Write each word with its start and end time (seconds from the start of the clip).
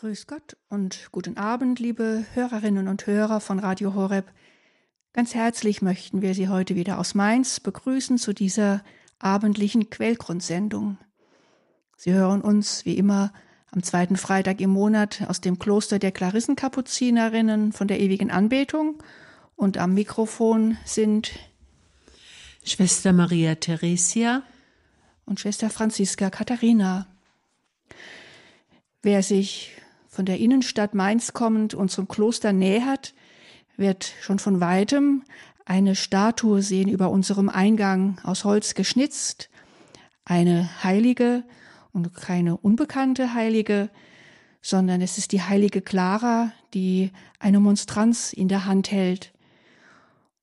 Grüß 0.00 0.26
Gott 0.26 0.56
und 0.70 1.10
guten 1.12 1.36
Abend, 1.36 1.78
liebe 1.78 2.24
Hörerinnen 2.32 2.88
und 2.88 3.06
Hörer 3.06 3.38
von 3.38 3.58
Radio 3.58 3.92
Horeb. 3.92 4.32
Ganz 5.12 5.34
herzlich 5.34 5.82
möchten 5.82 6.22
wir 6.22 6.32
Sie 6.32 6.48
heute 6.48 6.74
wieder 6.74 6.98
aus 6.98 7.14
Mainz 7.14 7.60
begrüßen 7.60 8.16
zu 8.16 8.32
dieser 8.32 8.82
abendlichen 9.18 9.90
Quellgrundsendung. 9.90 10.96
Sie 11.98 12.14
hören 12.14 12.40
uns 12.40 12.86
wie 12.86 12.96
immer 12.96 13.30
am 13.72 13.82
zweiten 13.82 14.16
Freitag 14.16 14.62
im 14.62 14.70
Monat 14.70 15.26
aus 15.28 15.42
dem 15.42 15.58
Kloster 15.58 15.98
der 15.98 16.12
Klarissenkapuzinerinnen 16.12 17.72
von 17.72 17.86
der 17.86 18.00
ewigen 18.00 18.30
Anbetung 18.30 19.02
und 19.54 19.76
am 19.76 19.92
Mikrofon 19.92 20.78
sind 20.86 21.32
Schwester 22.64 23.12
Maria 23.12 23.54
Theresia 23.56 24.44
und 25.26 25.40
Schwester 25.40 25.68
Franziska 25.68 26.30
Katharina. 26.30 27.06
Wer 29.02 29.22
sich 29.22 29.76
von 30.20 30.26
der 30.26 30.38
Innenstadt 30.38 30.92
Mainz 30.92 31.32
kommend 31.32 31.72
unserem 31.72 32.06
Kloster 32.06 32.52
nähert, 32.52 33.14
wird 33.78 34.12
schon 34.20 34.38
von 34.38 34.60
weitem 34.60 35.22
eine 35.64 35.96
Statue 35.96 36.60
sehen 36.60 36.90
über 36.90 37.08
unserem 37.08 37.48
Eingang 37.48 38.20
aus 38.22 38.44
Holz 38.44 38.74
geschnitzt, 38.74 39.48
eine 40.26 40.68
heilige 40.84 41.42
und 41.92 42.12
keine 42.12 42.58
unbekannte 42.58 43.32
heilige, 43.32 43.88
sondern 44.60 45.00
es 45.00 45.16
ist 45.16 45.32
die 45.32 45.40
heilige 45.40 45.80
Clara, 45.80 46.52
die 46.74 47.12
eine 47.38 47.58
Monstranz 47.58 48.34
in 48.34 48.48
der 48.48 48.66
Hand 48.66 48.90
hält. 48.90 49.32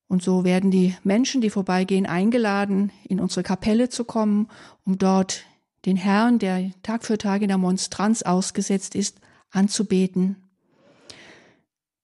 Und 0.07 0.23
so 0.23 0.43
werden 0.43 0.71
die 0.71 0.95
Menschen, 1.03 1.39
die 1.39 1.51
vorbeigehen, 1.51 2.07
eingeladen, 2.07 2.91
in 3.07 3.19
unsere 3.19 3.43
Kapelle 3.43 3.89
zu 3.89 4.05
kommen, 4.05 4.47
um 4.85 4.97
dort 4.97 5.43
den 5.85 5.97
Herrn, 5.97 6.39
der 6.39 6.71
Tag 6.81 7.05
für 7.05 7.19
Tag 7.19 7.43
in 7.43 7.49
der 7.49 7.59
Monstranz 7.59 8.23
ausgesetzt 8.23 8.95
ist, 8.95 9.21
anzubeten. 9.51 10.35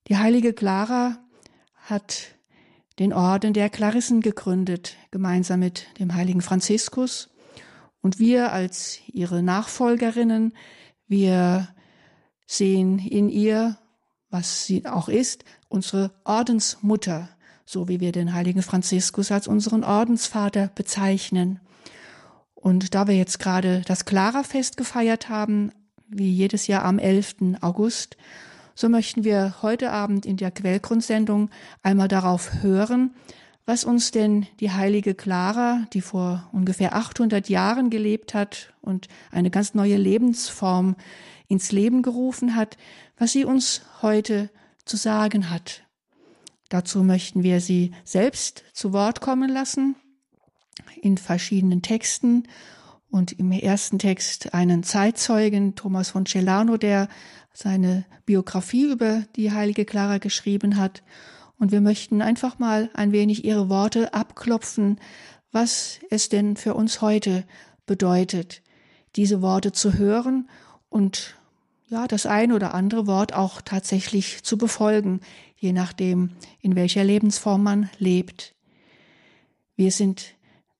Die 0.07 0.17
heilige 0.17 0.53
Clara 0.53 1.17
hat 1.75 2.35
den 2.99 3.13
Orden 3.13 3.53
der 3.53 3.69
Klarissen 3.69 4.21
gegründet, 4.21 4.95
gemeinsam 5.11 5.59
mit 5.59 5.87
dem 5.99 6.13
heiligen 6.13 6.41
Franziskus. 6.41 7.29
Und 8.01 8.19
wir 8.19 8.51
als 8.51 8.99
ihre 9.07 9.41
Nachfolgerinnen, 9.41 10.53
wir 11.07 11.69
sehen 12.45 12.99
in 12.99 13.29
ihr, 13.29 13.77
was 14.29 14.65
sie 14.65 14.85
auch 14.85 15.09
ist, 15.09 15.45
unsere 15.69 16.11
Ordensmutter, 16.23 17.29
so 17.65 17.87
wie 17.87 17.99
wir 17.99 18.11
den 18.11 18.33
heiligen 18.33 18.61
Franziskus 18.61 19.31
als 19.31 19.47
unseren 19.47 19.83
Ordensvater 19.83 20.69
bezeichnen. 20.75 21.59
Und 22.53 22.93
da 22.93 23.07
wir 23.07 23.15
jetzt 23.15 23.39
gerade 23.39 23.81
das 23.85 24.05
Clara-Fest 24.05 24.77
gefeiert 24.77 25.29
haben, 25.29 25.71
wie 26.15 26.31
jedes 26.31 26.67
Jahr 26.67 26.85
am 26.85 26.99
11. 26.99 27.35
August, 27.61 28.17
so 28.75 28.89
möchten 28.89 29.23
wir 29.23 29.55
heute 29.61 29.91
Abend 29.91 30.25
in 30.25 30.37
der 30.37 30.51
Quellgrundsendung 30.51 31.49
einmal 31.83 32.07
darauf 32.07 32.63
hören, 32.63 33.13
was 33.65 33.83
uns 33.83 34.11
denn 34.11 34.47
die 34.59 34.71
heilige 34.71 35.13
Clara, 35.13 35.85
die 35.93 36.01
vor 36.01 36.49
ungefähr 36.51 36.95
800 36.95 37.49
Jahren 37.49 37.89
gelebt 37.89 38.33
hat 38.33 38.73
und 38.81 39.07
eine 39.31 39.51
ganz 39.51 39.73
neue 39.73 39.97
Lebensform 39.97 40.95
ins 41.47 41.71
Leben 41.71 42.01
gerufen 42.01 42.55
hat, 42.55 42.77
was 43.17 43.31
sie 43.31 43.45
uns 43.45 43.81
heute 44.01 44.49
zu 44.85 44.97
sagen 44.97 45.49
hat. 45.49 45.83
Dazu 46.69 47.03
möchten 47.03 47.43
wir 47.43 47.61
sie 47.61 47.91
selbst 48.03 48.63
zu 48.73 48.91
Wort 48.91 49.21
kommen 49.21 49.49
lassen 49.49 49.95
in 50.99 51.17
verschiedenen 51.17 51.81
Texten 51.81 52.43
und 53.13 53.31
im 53.33 53.51
ersten 53.51 53.99
Text 53.99 54.55
einen 54.55 54.81
Zeitzeugen, 54.81 55.75
Thomas 55.75 56.09
von 56.09 56.25
Celano, 56.25 56.77
der 56.77 57.07
seine 57.53 58.05
Biografie 58.25 58.91
über 58.91 59.23
die 59.35 59.51
heilige 59.51 59.85
Clara 59.85 60.17
geschrieben 60.17 60.77
hat. 60.77 61.03
Und 61.59 61.71
wir 61.71 61.79
möchten 61.79 62.23
einfach 62.23 62.57
mal 62.57 62.89
ein 62.95 63.11
wenig 63.11 63.45
ihre 63.45 63.69
Worte 63.69 64.15
abklopfen, 64.15 64.99
was 65.51 65.99
es 66.09 66.29
denn 66.29 66.55
für 66.57 66.73
uns 66.73 67.01
heute 67.01 67.45
bedeutet, 67.85 68.63
diese 69.15 69.43
Worte 69.43 69.71
zu 69.71 69.93
hören 69.93 70.49
und 70.89 71.35
ja, 71.89 72.07
das 72.07 72.25
ein 72.25 72.51
oder 72.51 72.73
andere 72.73 73.05
Wort 73.05 73.33
auch 73.33 73.61
tatsächlich 73.61 74.41
zu 74.41 74.57
befolgen, 74.57 75.21
je 75.55 75.71
nachdem, 75.71 76.31
in 76.61 76.75
welcher 76.75 77.03
Lebensform 77.03 77.61
man 77.61 77.91
lebt. 77.99 78.55
Wir 79.75 79.91
sind 79.91 80.33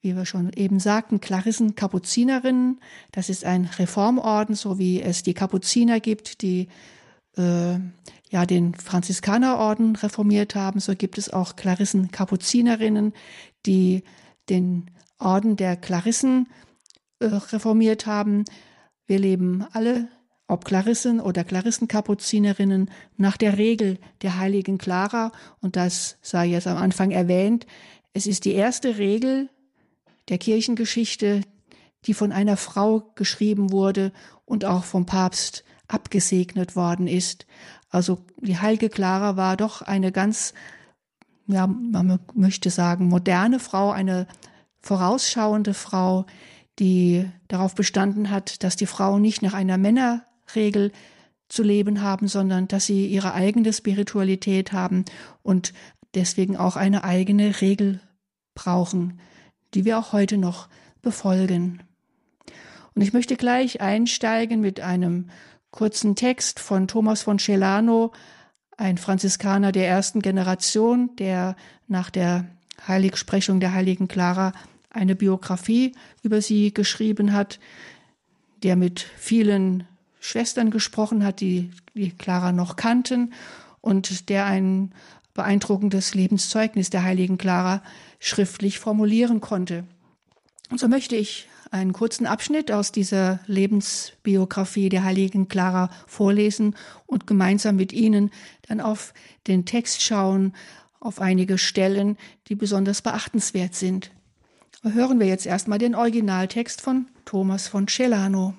wie 0.03 0.15
wir 0.15 0.25
schon 0.25 0.51
eben 0.53 0.79
sagten, 0.79 1.21
Klarissen 1.21 1.75
Kapuzinerinnen. 1.75 2.81
Das 3.13 3.29
ist 3.29 3.45
ein 3.45 3.65
Reformorden, 3.65 4.53
so 4.53 4.77
wie 4.77 5.01
es 5.01 5.23
die 5.23 5.33
Kapuziner 5.33 6.01
gibt, 6.01 6.41
die 6.41 6.67
äh, 7.37 7.79
ja 8.29 8.45
den 8.45 8.75
Franziskanerorden 8.75 9.95
reformiert 9.95 10.55
haben. 10.55 10.81
So 10.81 10.93
gibt 10.93 11.17
es 11.17 11.31
auch 11.31 11.55
Klarissen 11.55 12.11
Kapuzinerinnen, 12.11 13.13
die 13.65 14.03
den 14.49 14.91
Orden 15.19 15.55
der 15.55 15.77
Klarissen 15.77 16.49
äh, 17.19 17.27
reformiert 17.27 18.05
haben. 18.05 18.43
Wir 19.07 19.19
leben 19.19 19.65
alle, 19.71 20.09
ob 20.47 20.65
Klarissen 20.65 21.21
oder 21.21 21.45
Klarissenkapuzinerinnen, 21.45 22.91
nach 23.15 23.37
der 23.37 23.57
Regel 23.57 23.99
der 24.21 24.37
heiligen 24.37 24.77
Clara. 24.77 25.31
Und 25.61 25.77
das 25.77 26.17
sei 26.21 26.47
jetzt 26.47 26.67
am 26.67 26.77
Anfang 26.77 27.11
erwähnt. 27.11 27.65
Es 28.11 28.27
ist 28.27 28.43
die 28.43 28.51
erste 28.51 28.97
Regel 28.97 29.49
der 30.29 30.37
Kirchengeschichte, 30.37 31.41
die 32.05 32.13
von 32.13 32.31
einer 32.31 32.57
Frau 32.57 33.11
geschrieben 33.15 33.71
wurde 33.71 34.11
und 34.45 34.65
auch 34.65 34.83
vom 34.83 35.05
Papst 35.05 35.63
abgesegnet 35.87 36.75
worden 36.75 37.07
ist. 37.07 37.45
Also 37.89 38.19
die 38.37 38.57
heilige 38.57 38.89
Clara 38.89 39.37
war 39.37 39.57
doch 39.57 39.81
eine 39.81 40.11
ganz, 40.11 40.53
ja, 41.47 41.67
man 41.67 42.19
möchte 42.33 42.69
sagen, 42.69 43.07
moderne 43.07 43.59
Frau, 43.59 43.91
eine 43.91 44.27
vorausschauende 44.81 45.73
Frau, 45.73 46.25
die 46.79 47.29
darauf 47.47 47.75
bestanden 47.75 48.31
hat, 48.31 48.63
dass 48.63 48.75
die 48.75 48.87
Frauen 48.87 49.21
nicht 49.21 49.41
nach 49.41 49.53
einer 49.53 49.77
Männerregel 49.77 50.91
zu 51.47 51.61
leben 51.61 52.01
haben, 52.01 52.27
sondern 52.27 52.67
dass 52.67 52.87
sie 52.87 53.05
ihre 53.05 53.33
eigene 53.33 53.71
Spiritualität 53.71 54.73
haben 54.73 55.05
und 55.43 55.73
deswegen 56.15 56.57
auch 56.57 56.75
eine 56.75 57.03
eigene 57.03 57.61
Regel 57.61 57.99
brauchen 58.55 59.19
die 59.73 59.85
wir 59.85 59.97
auch 59.97 60.13
heute 60.13 60.37
noch 60.37 60.67
befolgen. 61.01 61.81
Und 62.95 63.01
ich 63.01 63.13
möchte 63.13 63.35
gleich 63.35 63.81
einsteigen 63.81 64.61
mit 64.61 64.79
einem 64.79 65.29
kurzen 65.71 66.15
Text 66.15 66.59
von 66.59 66.87
Thomas 66.87 67.23
von 67.23 67.39
Celano, 67.39 68.11
ein 68.77 68.97
Franziskaner 68.97 69.71
der 69.71 69.87
ersten 69.87 70.21
Generation, 70.21 71.15
der 71.17 71.55
nach 71.87 72.09
der 72.09 72.45
Heiligsprechung 72.87 73.59
der 73.59 73.73
heiligen 73.73 74.07
Clara 74.07 74.53
eine 74.89 75.15
Biografie 75.15 75.93
über 76.21 76.41
sie 76.41 76.73
geschrieben 76.73 77.33
hat, 77.33 77.59
der 78.61 78.75
mit 78.75 78.99
vielen 78.99 79.85
Schwestern 80.19 80.71
gesprochen 80.71 81.25
hat, 81.25 81.41
die 81.41 81.71
die 81.95 82.11
Clara 82.11 82.51
noch 82.51 82.75
kannten 82.75 83.33
und 83.81 84.29
der 84.29 84.45
ein 84.45 84.93
beeindruckendes 85.33 86.13
Lebenszeugnis 86.13 86.89
der 86.89 87.03
heiligen 87.03 87.37
Clara 87.37 87.83
schriftlich 88.19 88.79
formulieren 88.79 89.41
konnte. 89.41 89.85
Und 90.69 90.79
so 90.79 90.87
möchte 90.87 91.15
ich 91.15 91.47
einen 91.71 91.93
kurzen 91.93 92.27
Abschnitt 92.27 92.71
aus 92.71 92.91
dieser 92.91 93.39
Lebensbiografie 93.47 94.89
der 94.89 95.03
heiligen 95.03 95.47
Clara 95.47 95.89
vorlesen 96.05 96.75
und 97.07 97.25
gemeinsam 97.25 97.75
mit 97.75 97.91
Ihnen 97.93 98.29
dann 98.67 98.79
auf 98.79 99.13
den 99.47 99.65
Text 99.65 100.03
schauen, 100.03 100.53
auf 100.99 101.19
einige 101.19 101.57
Stellen, 101.57 102.17
die 102.47 102.55
besonders 102.55 103.01
beachtenswert 103.01 103.75
sind. 103.75 104.11
Hören 104.83 105.19
wir 105.19 105.27
jetzt 105.27 105.45
erstmal 105.45 105.79
den 105.79 105.95
Originaltext 105.95 106.79
von 106.79 107.07
Thomas 107.25 107.67
von 107.67 107.87
Celano. 107.87 108.53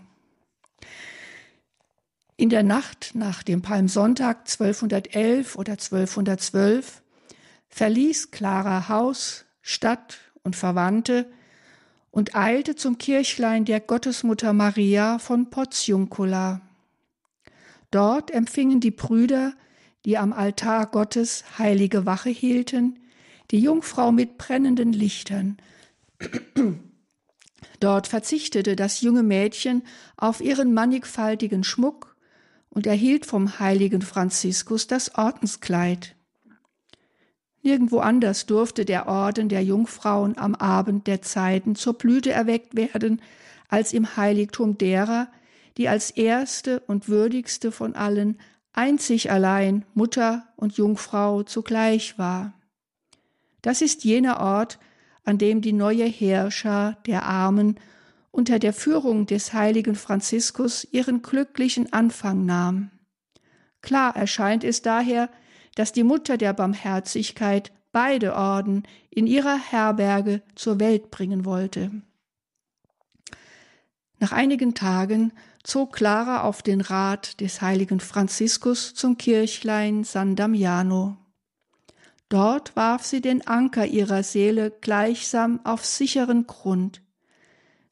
In 2.37 2.49
der 2.49 2.65
Nacht 2.65 3.13
nach 3.15 3.45
dem 3.45 3.63
Palmsonntag 3.63 4.39
1211 4.41 5.55
oder 5.55 5.73
1212 5.73 7.01
verließ 7.69 8.33
Clara 8.33 8.89
Haus, 8.89 9.45
Stadt 9.63 10.19
und 10.43 10.57
Verwandte 10.57 11.31
und 12.11 12.35
eilte 12.35 12.75
zum 12.75 12.99
Kirchlein 12.99 13.65
der 13.65 13.79
Gottesmutter 13.79 14.53
Maria 14.53 15.21
von 15.21 15.51
Portiuncula. 15.51 16.61
Dort 17.93 18.33
empfingen 18.33 18.81
die 18.81 18.91
Brüder, 18.91 19.55
die 20.05 20.19
am 20.19 20.33
Altar 20.33 20.87
Gottes 20.87 21.45
heilige 21.59 22.05
Wache 22.05 22.31
hielten, 22.31 22.99
die 23.53 23.61
Jungfrau 23.61 24.11
mit 24.11 24.39
brennenden 24.39 24.93
Lichtern. 24.93 25.57
Dort 27.79 28.09
verzichtete 28.09 28.75
das 28.75 29.03
junge 29.03 29.23
Mädchen 29.23 29.83
auf 30.17 30.41
ihren 30.41 30.75
mannigfaltigen 30.75 31.63
Schmuck 31.63 32.14
und 32.75 32.87
erhielt 32.87 33.25
vom 33.25 33.59
heiligen 33.59 34.03
Franziskus 34.03 34.87
das 34.87 35.15
Ordenskleid. 35.15 36.15
Nirgendwo 37.63 38.01
anders 38.01 38.45
durfte 38.45 38.85
der 38.85 39.09
Orden 39.09 39.49
der 39.49 39.65
Jungfrauen 39.65 40.37
am 40.37 40.55
Abend 40.55 41.07
der 41.07 41.23
Zeiten 41.23 41.77
zur 41.77 41.95
Blüte 41.95 42.31
erweckt 42.31 42.77
werden, 42.77 43.23
als 43.69 43.95
im 43.95 44.17
Heiligtum 44.17 44.77
derer, 44.77 45.29
die 45.79 45.89
als 45.89 46.11
erste 46.11 46.81
und 46.81 47.09
würdigste 47.09 47.73
von 47.73 47.95
allen 47.95 48.39
einzig 48.75 49.31
allein 49.31 49.85
Mutter 49.95 50.47
und 50.57 50.77
Jungfrau 50.77 51.43
zugleich 51.43 52.19
war. 52.19 52.53
Das 53.63 53.81
ist 53.81 54.05
jener 54.05 54.41
Ort, 54.41 54.79
an 55.25 55.39
dem 55.39 55.63
die 55.63 55.73
neue 55.73 56.05
Herrscher 56.05 56.99
der 57.07 57.25
Armen 57.25 57.81
unter 58.35 58.59
der 58.59 58.73
Führung 58.73 59.27
des 59.27 59.53
heiligen 59.53 59.95
Franziskus 59.95 60.87
ihren 60.91 61.23
glücklichen 61.23 61.93
Anfang 61.93 62.45
nahm. 62.45 62.91
Klar 63.81 64.17
erscheint 64.17 64.65
es 64.65 64.83
daher, 64.83 65.31
dass 65.77 65.93
die 65.93 66.03
Mutter 66.03 66.37
der 66.37 66.53
Barmherzigkeit 66.53 67.73
beide 67.93 68.35
Orden 68.35 68.83
in 69.09 69.29
ihrer 69.29 69.57
Herberge 69.57 70.43
zur 70.57 70.81
Welt 70.81 71.13
bringen 71.13 71.45
wollte. 71.45 71.93
Nach 74.19 74.33
einigen 74.33 74.75
Tagen 74.75 75.33
zog 75.63 75.93
Clara 75.93 76.43
auf 76.43 76.61
den 76.61 76.81
Rat 76.81 77.41
des 77.41 77.63
heiligen 77.63 78.01
Franziskus 78.01 78.95
zum 78.95 79.17
Kirchlein 79.17 80.03
San 80.03 80.35
Damiano. 80.35 81.17
Dort 82.29 82.75
warf 82.75 83.05
sie 83.05 83.21
den 83.21 83.47
Anker 83.47 83.87
ihrer 83.87 84.25
Seele 84.25 84.73
gleichsam 84.81 85.61
auf 85.63 85.85
sicheren 85.85 86.49
Grund. 86.49 87.04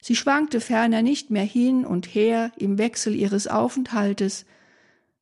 Sie 0.05 0.17
schwankte 0.17 0.59
ferner 0.59 1.01
nicht 1.01 1.29
mehr 1.29 1.45
hin 1.45 1.85
und 1.85 2.07
her 2.07 2.51
im 2.57 2.77
Wechsel 2.77 3.15
ihres 3.15 3.47
Aufenthaltes, 3.47 4.45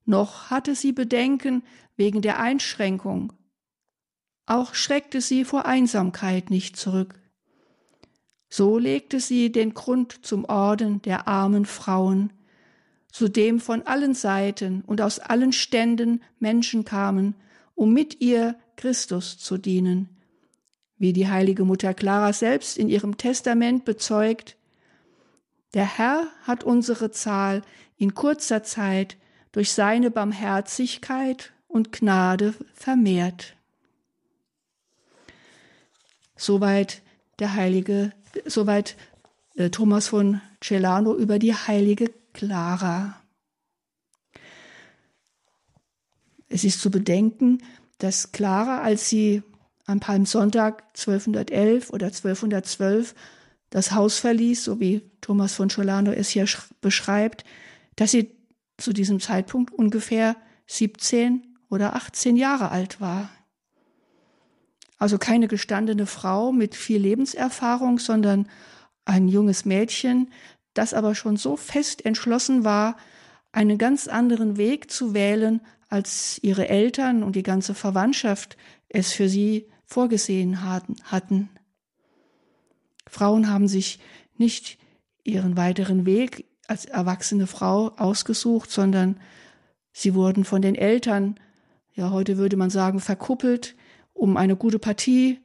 noch 0.05 0.49
hatte 0.49 0.73
sie 0.73 0.91
Bedenken 0.91 1.61
wegen 1.97 2.23
der 2.23 2.39
Einschränkung. 2.39 3.31
Auch 4.47 4.73
schreckte 4.73 5.21
sie 5.21 5.45
vor 5.45 5.67
Einsamkeit 5.67 6.49
nicht 6.49 6.77
zurück. 6.77 7.13
So 8.49 8.79
legte 8.79 9.19
sie 9.19 9.51
den 9.51 9.75
Grund 9.75 10.25
zum 10.25 10.45
Orden 10.45 10.99
der 11.03 11.27
armen 11.27 11.67
Frauen, 11.67 12.33
zu 13.11 13.27
dem 13.27 13.59
von 13.59 13.83
allen 13.83 14.15
Seiten 14.15 14.81
und 14.87 14.99
aus 14.99 15.19
allen 15.19 15.53
Ständen 15.53 16.23
Menschen 16.39 16.85
kamen, 16.85 17.35
um 17.75 17.93
mit 17.93 18.19
ihr 18.19 18.55
Christus 18.77 19.37
zu 19.37 19.59
dienen. 19.59 20.09
Wie 20.97 21.13
die 21.13 21.27
heilige 21.27 21.65
Mutter 21.65 21.93
Clara 21.93 22.33
selbst 22.33 22.79
in 22.79 22.89
ihrem 22.89 23.17
Testament 23.17 23.85
bezeugt, 23.85 24.57
der 25.73 25.85
Herr 25.85 26.27
hat 26.43 26.63
unsere 26.63 27.11
Zahl 27.11 27.61
in 27.97 28.13
kurzer 28.13 28.63
Zeit 28.63 29.17
durch 29.51 29.71
seine 29.71 30.11
Barmherzigkeit 30.11 31.53
und 31.67 31.91
Gnade 31.91 32.53
vermehrt. 32.73 33.55
Soweit 36.35 37.01
der 37.39 37.53
heilige, 37.53 38.11
soweit 38.45 38.95
äh, 39.55 39.69
Thomas 39.69 40.07
von 40.07 40.41
Celano 40.61 41.15
über 41.15 41.39
die 41.39 41.53
heilige 41.53 42.11
Clara. 42.33 43.21
Es 46.49 46.63
ist 46.63 46.81
zu 46.81 46.91
bedenken, 46.91 47.63
dass 47.99 48.31
Clara, 48.31 48.81
als 48.81 49.09
sie 49.09 49.43
am 49.85 49.99
Palmsonntag 49.99 50.83
1211 50.97 51.91
oder 51.91 52.07
1212 52.07 53.15
das 53.71 53.93
Haus 53.93 54.19
verließ, 54.19 54.65
so 54.65 54.79
wie 54.79 55.01
Thomas 55.21 55.55
von 55.55 55.71
Scholano 55.71 56.11
es 56.11 56.29
hier 56.29 56.45
beschreibt, 56.81 57.43
dass 57.95 58.11
sie 58.11 58.31
zu 58.77 58.93
diesem 58.93 59.19
Zeitpunkt 59.19 59.73
ungefähr 59.73 60.35
17 60.67 61.57
oder 61.69 61.95
18 61.95 62.35
Jahre 62.35 62.69
alt 62.69 63.01
war. 63.01 63.29
Also 64.97 65.17
keine 65.17 65.47
gestandene 65.47 66.05
Frau 66.05 66.51
mit 66.51 66.75
viel 66.75 67.01
Lebenserfahrung, 67.01 67.97
sondern 67.97 68.47
ein 69.05 69.27
junges 69.27 69.65
Mädchen, 69.65 70.31
das 70.73 70.93
aber 70.93 71.15
schon 71.15 71.37
so 71.37 71.57
fest 71.57 72.05
entschlossen 72.05 72.63
war, 72.63 72.97
einen 73.51 73.77
ganz 73.77 74.07
anderen 74.07 74.57
Weg 74.57 74.91
zu 74.91 75.13
wählen, 75.13 75.61
als 75.89 76.39
ihre 76.41 76.69
Eltern 76.69 77.23
und 77.23 77.35
die 77.35 77.43
ganze 77.43 77.73
Verwandtschaft 77.73 78.57
es 78.89 79.11
für 79.11 79.27
sie 79.27 79.67
vorgesehen 79.85 80.61
hatten. 80.63 81.49
Frauen 83.07 83.49
haben 83.49 83.67
sich 83.67 83.99
nicht 84.37 84.77
ihren 85.23 85.57
weiteren 85.57 86.05
Weg 86.05 86.45
als 86.67 86.85
erwachsene 86.85 87.47
Frau 87.47 87.89
ausgesucht, 87.97 88.71
sondern 88.71 89.19
sie 89.91 90.13
wurden 90.15 90.45
von 90.45 90.61
den 90.61 90.75
Eltern, 90.75 91.39
ja 91.93 92.11
heute 92.11 92.37
würde 92.37 92.55
man 92.55 92.69
sagen, 92.69 92.99
verkuppelt, 92.99 93.75
um 94.13 94.37
eine 94.37 94.55
gute 94.55 94.79
Partie 94.79 95.39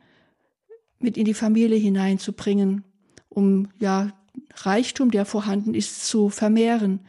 mit 0.99 1.17
in 1.17 1.25
die 1.25 1.35
Familie 1.35 1.79
hineinzubringen, 1.79 2.85
um 3.29 3.69
ja 3.79 4.13
Reichtum, 4.55 5.11
der 5.11 5.25
vorhanden 5.25 5.75
ist, 5.75 6.07
zu 6.07 6.29
vermehren. 6.29 7.01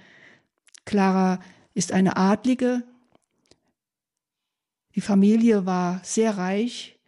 Clara 0.86 1.40
ist 1.74 1.92
eine 1.92 2.18
Adlige. 2.18 2.84
Die 4.96 5.02
Familie 5.02 5.66
war 5.66 6.02
sehr 6.04 6.38
reich 6.38 7.00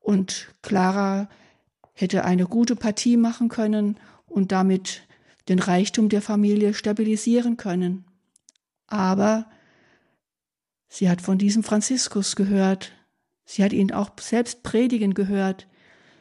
und 0.00 0.48
Clara 0.62 1.28
hätte 1.96 2.24
eine 2.24 2.44
gute 2.44 2.76
Partie 2.76 3.16
machen 3.16 3.48
können 3.48 3.98
und 4.26 4.52
damit 4.52 5.02
den 5.48 5.58
Reichtum 5.58 6.08
der 6.08 6.20
Familie 6.20 6.74
stabilisieren 6.74 7.56
können. 7.56 8.04
Aber 8.86 9.46
sie 10.88 11.08
hat 11.08 11.22
von 11.22 11.38
diesem 11.38 11.62
Franziskus 11.62 12.36
gehört. 12.36 12.92
Sie 13.46 13.64
hat 13.64 13.72
ihn 13.72 13.92
auch 13.92 14.10
selbst 14.20 14.62
predigen 14.62 15.14
gehört. 15.14 15.66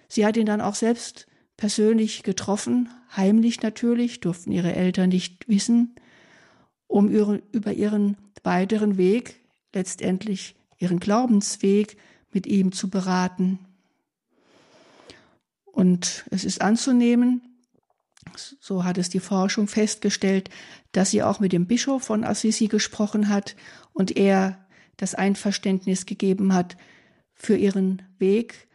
Sie 0.07 0.25
hat 0.25 0.37
ihn 0.37 0.45
dann 0.45 0.61
auch 0.61 0.75
selbst 0.75 1.27
persönlich 1.57 2.23
getroffen, 2.23 2.89
heimlich 3.15 3.61
natürlich, 3.61 4.21
durften 4.21 4.51
ihre 4.51 4.73
Eltern 4.73 5.09
nicht 5.09 5.47
wissen, 5.47 5.95
um 6.87 7.09
über 7.09 7.73
ihren 7.73 8.17
weiteren 8.43 8.97
Weg, 8.97 9.41
letztendlich 9.73 10.55
ihren 10.77 10.99
Glaubensweg 10.99 11.97
mit 12.31 12.47
ihm 12.47 12.71
zu 12.71 12.89
beraten. 12.89 13.59
Und 15.75 16.23
es 16.31 16.45
ist 16.45 16.61
anzunehmen, 16.61 17.41
so 18.61 18.85
hat 18.85 18.97
es 18.97 19.09
die 19.09 19.19
Forschung 19.19 19.67
festgestellt, 19.67 20.49
dass 20.93 21.11
sie 21.11 21.21
auch 21.21 21.41
mit 21.41 21.51
dem 21.51 21.67
Bischof 21.67 22.01
von 22.01 22.23
Assisi 22.23 22.69
gesprochen 22.69 23.27
hat 23.27 23.57
und 23.91 24.15
er 24.15 24.65
das 24.95 25.15
Einverständnis 25.15 26.05
gegeben 26.05 26.53
hat 26.53 26.77
für 27.33 27.57
ihren 27.57 28.03
Weg 28.19 28.69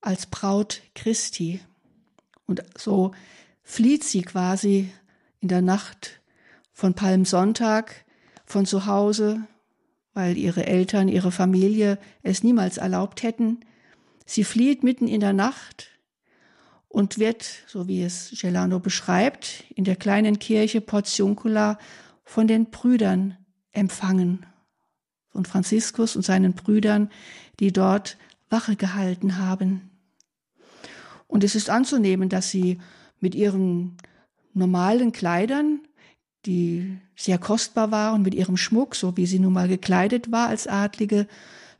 als 0.00 0.26
Braut 0.26 0.82
Christi. 0.96 1.60
Und 2.44 2.64
so 2.76 3.12
flieht 3.62 4.02
sie 4.02 4.22
quasi 4.22 4.92
in 5.38 5.46
der 5.46 5.62
Nacht 5.62 6.22
von 6.72 6.94
Palmsonntag 6.94 8.04
von 8.46 8.66
zu 8.66 8.86
Hause, 8.86 9.46
weil 10.12 10.36
ihre 10.36 10.66
Eltern, 10.66 11.06
ihre 11.06 11.30
Familie 11.30 12.00
es 12.24 12.42
niemals 12.42 12.78
erlaubt 12.78 13.22
hätten. 13.22 13.60
Sie 14.26 14.42
flieht 14.42 14.82
mitten 14.82 15.06
in 15.06 15.20
der 15.20 15.34
Nacht 15.34 15.91
und 16.92 17.18
wird, 17.18 17.46
so 17.66 17.88
wie 17.88 18.02
es 18.02 18.34
Gelano 18.38 18.78
beschreibt, 18.78 19.64
in 19.74 19.84
der 19.84 19.96
kleinen 19.96 20.38
Kirche 20.38 20.82
Portiuncula 20.82 21.78
von 22.22 22.46
den 22.46 22.70
Brüdern 22.70 23.38
empfangen, 23.72 24.44
von 25.30 25.46
Franziskus 25.46 26.16
und 26.16 26.22
seinen 26.22 26.52
Brüdern, 26.52 27.10
die 27.60 27.72
dort 27.72 28.18
Wache 28.50 28.76
gehalten 28.76 29.38
haben. 29.38 29.90
Und 31.26 31.44
es 31.44 31.54
ist 31.54 31.70
anzunehmen, 31.70 32.28
dass 32.28 32.50
sie 32.50 32.78
mit 33.20 33.34
ihren 33.34 33.96
normalen 34.52 35.12
Kleidern, 35.12 35.80
die 36.44 36.98
sehr 37.16 37.38
kostbar 37.38 37.90
waren, 37.90 38.20
mit 38.20 38.34
ihrem 38.34 38.58
Schmuck, 38.58 38.96
so 38.96 39.16
wie 39.16 39.24
sie 39.24 39.38
nun 39.38 39.54
mal 39.54 39.68
gekleidet 39.68 40.30
war 40.30 40.48
als 40.48 40.66
Adlige, 40.66 41.26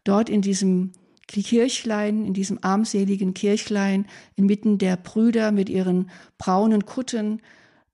dort 0.04 0.30
in 0.30 0.40
diesem 0.40 0.92
Kirchlein, 1.40 2.26
in 2.26 2.34
diesem 2.34 2.58
armseligen 2.62 3.32
Kirchlein, 3.32 4.06
inmitten 4.34 4.76
der 4.76 4.96
Brüder 4.96 5.52
mit 5.52 5.68
ihren 5.68 6.10
braunen 6.36 6.84
Kutten, 6.84 7.40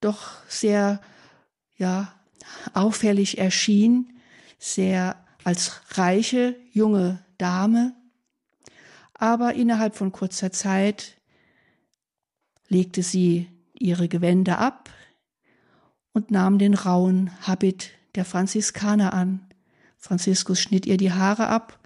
doch 0.00 0.30
sehr, 0.48 1.00
ja, 1.76 2.14
auffällig 2.72 3.38
erschien, 3.38 4.18
sehr 4.58 5.16
als 5.44 5.82
reiche 5.90 6.56
junge 6.72 7.24
Dame. 7.36 7.94
Aber 9.14 9.54
innerhalb 9.54 9.94
von 9.94 10.12
kurzer 10.12 10.52
Zeit 10.52 11.18
legte 12.68 13.02
sie 13.02 13.48
ihre 13.74 14.08
Gewänder 14.08 14.58
ab 14.58 14.90
und 16.12 16.30
nahm 16.30 16.58
den 16.58 16.74
rauen 16.74 17.30
Habit 17.46 17.90
der 18.14 18.24
Franziskaner 18.24 19.12
an. 19.12 19.46
Franziskus 19.96 20.60
schnitt 20.60 20.86
ihr 20.86 20.96
die 20.96 21.12
Haare 21.12 21.48
ab 21.48 21.78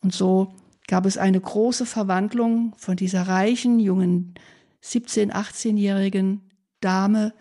und 0.00 0.12
so 0.12 0.54
gab 0.88 1.06
es 1.06 1.18
eine 1.18 1.40
große 1.40 1.86
Verwandlung 1.86 2.74
von 2.76 2.96
dieser 2.96 3.28
reichen, 3.28 3.78
jungen 3.78 4.34
17-, 4.82 5.30
18-jährigen 5.30 6.50
Dame 6.80 7.34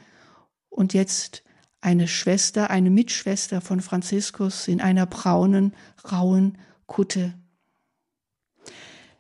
und 0.69 0.93
jetzt 0.93 1.43
eine 1.79 2.07
Schwester, 2.07 2.69
eine 2.69 2.89
Mitschwester 2.89 3.61
von 3.61 3.79
Franziskus 3.79 4.67
in 4.67 4.81
einer 4.81 5.05
braunen, 5.05 5.73
rauen 6.11 6.57
Kutte. 6.87 7.33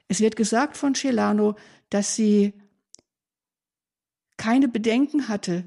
Es 0.09 0.19
wird 0.19 0.35
gesagt 0.35 0.75
von 0.75 0.93
Celano, 0.93 1.55
dass 1.89 2.15
sie 2.15 2.53
keine 4.35 4.67
Bedenken 4.67 5.29
hatte 5.29 5.63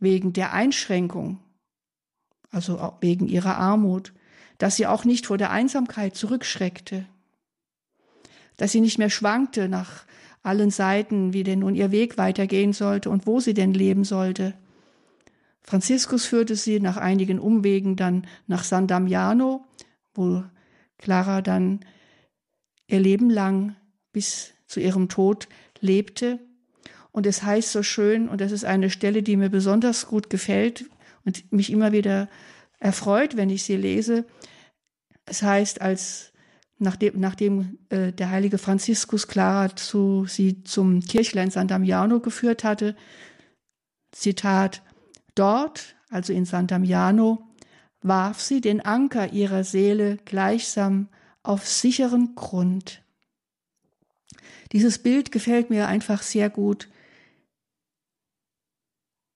wegen 0.00 0.32
der 0.32 0.52
Einschränkung, 0.52 1.38
also 2.50 2.94
wegen 3.00 3.28
ihrer 3.28 3.56
Armut, 3.56 4.12
dass 4.58 4.76
sie 4.76 4.88
auch 4.88 5.04
nicht 5.04 5.26
vor 5.26 5.38
der 5.38 5.50
Einsamkeit 5.50 6.16
zurückschreckte, 6.16 7.06
dass 8.56 8.72
sie 8.72 8.80
nicht 8.80 8.98
mehr 8.98 9.10
schwankte 9.10 9.68
nach 9.68 10.04
allen 10.42 10.70
Seiten, 10.70 11.32
wie 11.32 11.44
denn 11.44 11.60
nun 11.60 11.74
ihr 11.74 11.90
Weg 11.90 12.18
weitergehen 12.18 12.72
sollte 12.72 13.10
und 13.10 13.26
wo 13.26 13.40
sie 13.40 13.54
denn 13.54 13.74
leben 13.74 14.04
sollte. 14.04 14.54
Franziskus 15.62 16.24
führte 16.24 16.56
sie 16.56 16.80
nach 16.80 16.96
einigen 16.96 17.38
Umwegen 17.38 17.96
dann 17.96 18.26
nach 18.46 18.64
San 18.64 18.88
Damiano, 18.88 19.64
wo 20.14 20.42
Clara 20.98 21.40
dann 21.42 21.80
ihr 22.88 23.00
Leben 23.00 23.30
lang 23.30 23.76
bis 24.12 24.52
zu 24.66 24.80
ihrem 24.80 25.08
Tod 25.08 25.48
lebte. 25.80 26.40
Und 27.12 27.26
es 27.26 27.42
heißt 27.42 27.70
so 27.70 27.82
schön, 27.82 28.28
und 28.28 28.40
das 28.40 28.52
ist 28.52 28.64
eine 28.64 28.90
Stelle, 28.90 29.22
die 29.22 29.36
mir 29.36 29.50
besonders 29.50 30.06
gut 30.06 30.30
gefällt 30.30 30.86
und 31.24 31.52
mich 31.52 31.70
immer 31.70 31.92
wieder 31.92 32.28
erfreut, 32.78 33.36
wenn 33.36 33.50
ich 33.50 33.62
sie 33.62 33.76
lese. 33.76 34.24
Es 35.24 35.42
heißt, 35.42 35.80
als 35.80 36.31
nachdem, 36.82 37.18
nachdem 37.20 37.78
äh, 37.88 38.12
der 38.12 38.30
heilige 38.30 38.58
Franziskus 38.58 39.28
Clara 39.28 39.74
zu, 39.74 40.26
sie 40.26 40.62
zum 40.64 41.00
Kirchlein 41.00 41.50
San 41.50 41.68
Damiano 41.68 42.20
geführt 42.20 42.64
hatte, 42.64 42.96
Zitat, 44.10 44.82
dort, 45.34 45.94
also 46.10 46.32
in 46.32 46.44
San 46.44 46.66
Damiano, 46.66 47.48
warf 48.02 48.40
sie 48.40 48.60
den 48.60 48.80
Anker 48.80 49.32
ihrer 49.32 49.64
Seele 49.64 50.18
gleichsam 50.24 51.08
auf 51.42 51.66
sicheren 51.66 52.34
Grund. 52.34 53.02
Dieses 54.72 54.98
Bild 54.98 55.32
gefällt 55.32 55.70
mir 55.70 55.86
einfach 55.86 56.22
sehr 56.22 56.50
gut. 56.50 56.88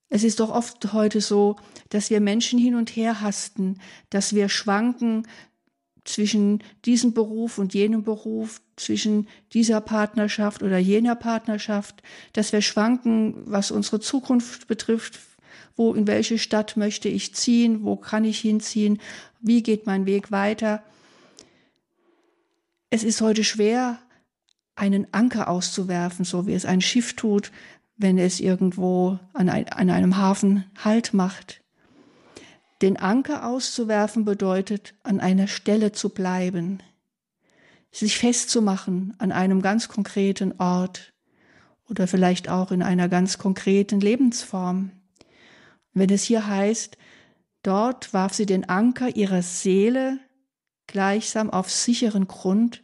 Es 0.09 0.25
ist 0.25 0.41
doch 0.41 0.51
oft 0.51 0.93
heute 0.93 1.21
so, 1.21 1.57
dass 1.91 2.11
wir 2.11 2.21
Menschen 2.21 2.59
hin 2.59 2.75
und 2.75 2.91
her 2.91 3.21
hasten, 3.21 3.81
dass 4.11 4.35
wir 4.35 4.49
schwanken 4.49 5.27
zwischen 6.09 6.63
diesem 6.85 7.13
Beruf 7.13 7.59
und 7.59 7.75
jenem 7.75 8.03
Beruf, 8.03 8.61
zwischen 8.77 9.29
dieser 9.53 9.81
Partnerschaft 9.81 10.63
oder 10.63 10.79
jener 10.79 11.15
Partnerschaft, 11.15 12.03
dass 12.33 12.53
wir 12.53 12.63
schwanken, 12.63 13.43
was 13.47 13.71
unsere 13.71 14.01
Zukunft 14.01 14.67
betrifft, 14.67 15.19
wo, 15.77 15.95
in 15.95 16.07
welche 16.07 16.39
Stadt 16.39 16.77
möchte 16.77 17.09
ich 17.09 17.35
ziehen, 17.35 17.85
wo 17.85 17.97
kann 17.97 18.25
ich 18.25 18.39
hinziehen, 18.39 18.99
wie 19.41 19.63
geht 19.63 19.87
mein 19.87 20.07
Weg 20.07 20.31
weiter. 20.31 20.83
Es 22.91 23.05
ist 23.05 23.21
heute 23.21 23.45
schwer, 23.45 23.99
einen 24.75 25.07
Anker 25.13 25.49
auszuwerfen, 25.49 26.25
so 26.25 26.47
wie 26.47 26.55
es 26.55 26.67
ein 26.67 26.81
Schiff 26.81 27.15
tut, 27.17 27.51
wenn 27.97 28.19
es 28.19 28.41
irgendwo 28.41 29.19
an, 29.33 29.49
ein, 29.49 29.69
an 29.69 29.91
einem 29.91 30.17
Hafen 30.17 30.65
Halt 30.83 31.15
macht. 31.15 31.63
Den 32.83 32.99
Anker 32.99 33.47
auszuwerfen 33.47 34.25
bedeutet, 34.25 34.95
an 35.03 35.21
einer 35.21 35.47
Stelle 35.47 35.93
zu 35.93 36.11
bleiben, 36.11 36.83
sich 37.91 38.19
festzumachen 38.19 39.15
an 39.19 39.33
einem 39.33 39.63
ganz 39.63 39.89
konkreten 39.89 40.55
Ort 40.59 41.15
oder 41.89 42.07
vielleicht 42.07 42.49
auch 42.49 42.71
in 42.73 42.83
einer 42.83 43.09
ganz 43.09 43.39
konkreten 43.39 44.01
Lebensform. 44.01 44.91
Wenn 45.95 46.11
es 46.11 46.25
hier 46.25 46.47
heißt, 46.47 46.99
dort 47.63 48.13
warf 48.13 48.35
sie 48.35 48.45
den 48.45 48.69
Anker 48.69 49.17
ihrer 49.17 49.41
Seele 49.41 50.19
gleichsam 50.87 51.49
auf 51.49 51.71
sicheren 51.71 52.29
Grund, 52.29 52.83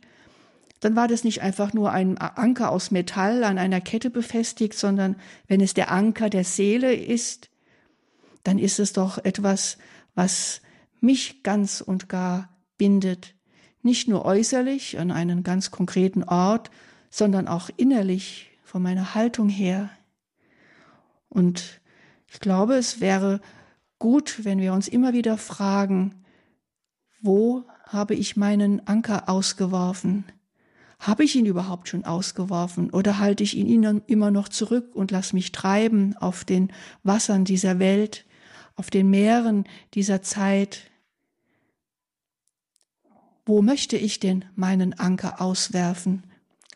dann 0.80 0.96
war 0.96 1.06
das 1.06 1.22
nicht 1.22 1.42
einfach 1.42 1.72
nur 1.72 1.92
ein 1.92 2.18
Anker 2.18 2.70
aus 2.70 2.90
Metall 2.90 3.44
an 3.44 3.58
einer 3.58 3.80
Kette 3.80 4.10
befestigt, 4.10 4.74
sondern 4.74 5.16
wenn 5.46 5.60
es 5.60 5.74
der 5.74 5.92
Anker 5.92 6.28
der 6.28 6.44
Seele 6.44 6.94
ist, 6.94 7.50
dann 8.44 8.58
ist 8.58 8.78
es 8.78 8.92
doch 8.92 9.18
etwas, 9.18 9.78
was 10.14 10.60
mich 11.00 11.42
ganz 11.42 11.80
und 11.80 12.08
gar 12.08 12.48
bindet, 12.78 13.34
nicht 13.82 14.08
nur 14.08 14.24
äußerlich 14.24 14.98
an 14.98 15.10
einen 15.10 15.42
ganz 15.42 15.70
konkreten 15.70 16.22
Ort, 16.24 16.70
sondern 17.10 17.48
auch 17.48 17.68
innerlich 17.76 18.50
von 18.64 18.82
meiner 18.82 19.14
Haltung 19.14 19.48
her. 19.48 19.90
Und 21.28 21.80
ich 22.28 22.40
glaube, 22.40 22.74
es 22.74 23.00
wäre 23.00 23.40
gut, 23.98 24.44
wenn 24.44 24.60
wir 24.60 24.72
uns 24.72 24.88
immer 24.88 25.12
wieder 25.12 25.36
fragen, 25.36 26.24
wo 27.20 27.64
habe 27.86 28.14
ich 28.14 28.36
meinen 28.36 28.86
Anker 28.86 29.28
ausgeworfen? 29.28 30.24
Habe 30.98 31.24
ich 31.24 31.36
ihn 31.36 31.46
überhaupt 31.46 31.88
schon 31.88 32.04
ausgeworfen 32.04 32.90
oder 32.90 33.18
halte 33.18 33.42
ich 33.42 33.56
ihn 33.56 34.02
immer 34.06 34.30
noch 34.30 34.48
zurück 34.48 34.94
und 34.94 35.10
lass 35.10 35.32
mich 35.32 35.52
treiben 35.52 36.16
auf 36.16 36.44
den 36.44 36.72
Wassern 37.02 37.44
dieser 37.44 37.78
Welt, 37.78 38.24
auf 38.76 38.90
den 38.90 39.10
Meeren 39.10 39.64
dieser 39.94 40.22
Zeit? 40.22 40.90
Wo 43.44 43.62
möchte 43.62 43.96
ich 43.96 44.20
denn 44.20 44.44
meinen 44.54 44.98
Anker 44.98 45.40
auswerfen? 45.40 46.24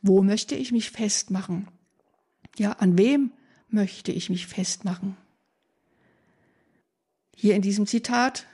Wo 0.03 0.23
möchte 0.23 0.55
ich 0.55 0.73
mich 0.73 0.91
festmachen? 0.91 1.69
Ja, 2.59 2.73
an 2.73 2.99
wem 2.99 3.33
möchte 3.69 4.12
ich 4.12 4.31
mich 4.31 4.47
festmachen? 4.47 5.17
Hier 7.35 7.55
in 7.55 7.62
diesem 7.62 7.87
Zitat 7.87 8.47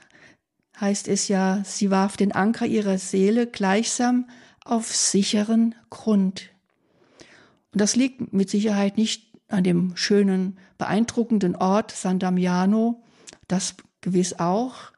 heißt 0.79 1.07
es 1.07 1.27
ja, 1.27 1.63
sie 1.63 1.91
warf 1.91 2.17
den 2.17 2.31
Anker 2.31 2.65
ihrer 2.65 2.97
Seele 2.97 3.47
gleichsam 3.47 4.27
auf 4.65 4.93
sicheren 4.93 5.75
Grund. 5.89 6.49
Und 7.71 7.81
das 7.81 7.95
liegt 7.95 8.33
mit 8.33 8.49
Sicherheit 8.49 8.97
nicht 8.97 9.31
an 9.47 9.63
dem 9.63 9.95
schönen, 9.95 10.57
beeindruckenden 10.77 11.55
Ort 11.55 11.91
San 11.91 12.19
Damiano, 12.19 13.02
das 13.53 13.75
gewiss 14.01 14.39
auch, 14.39 14.91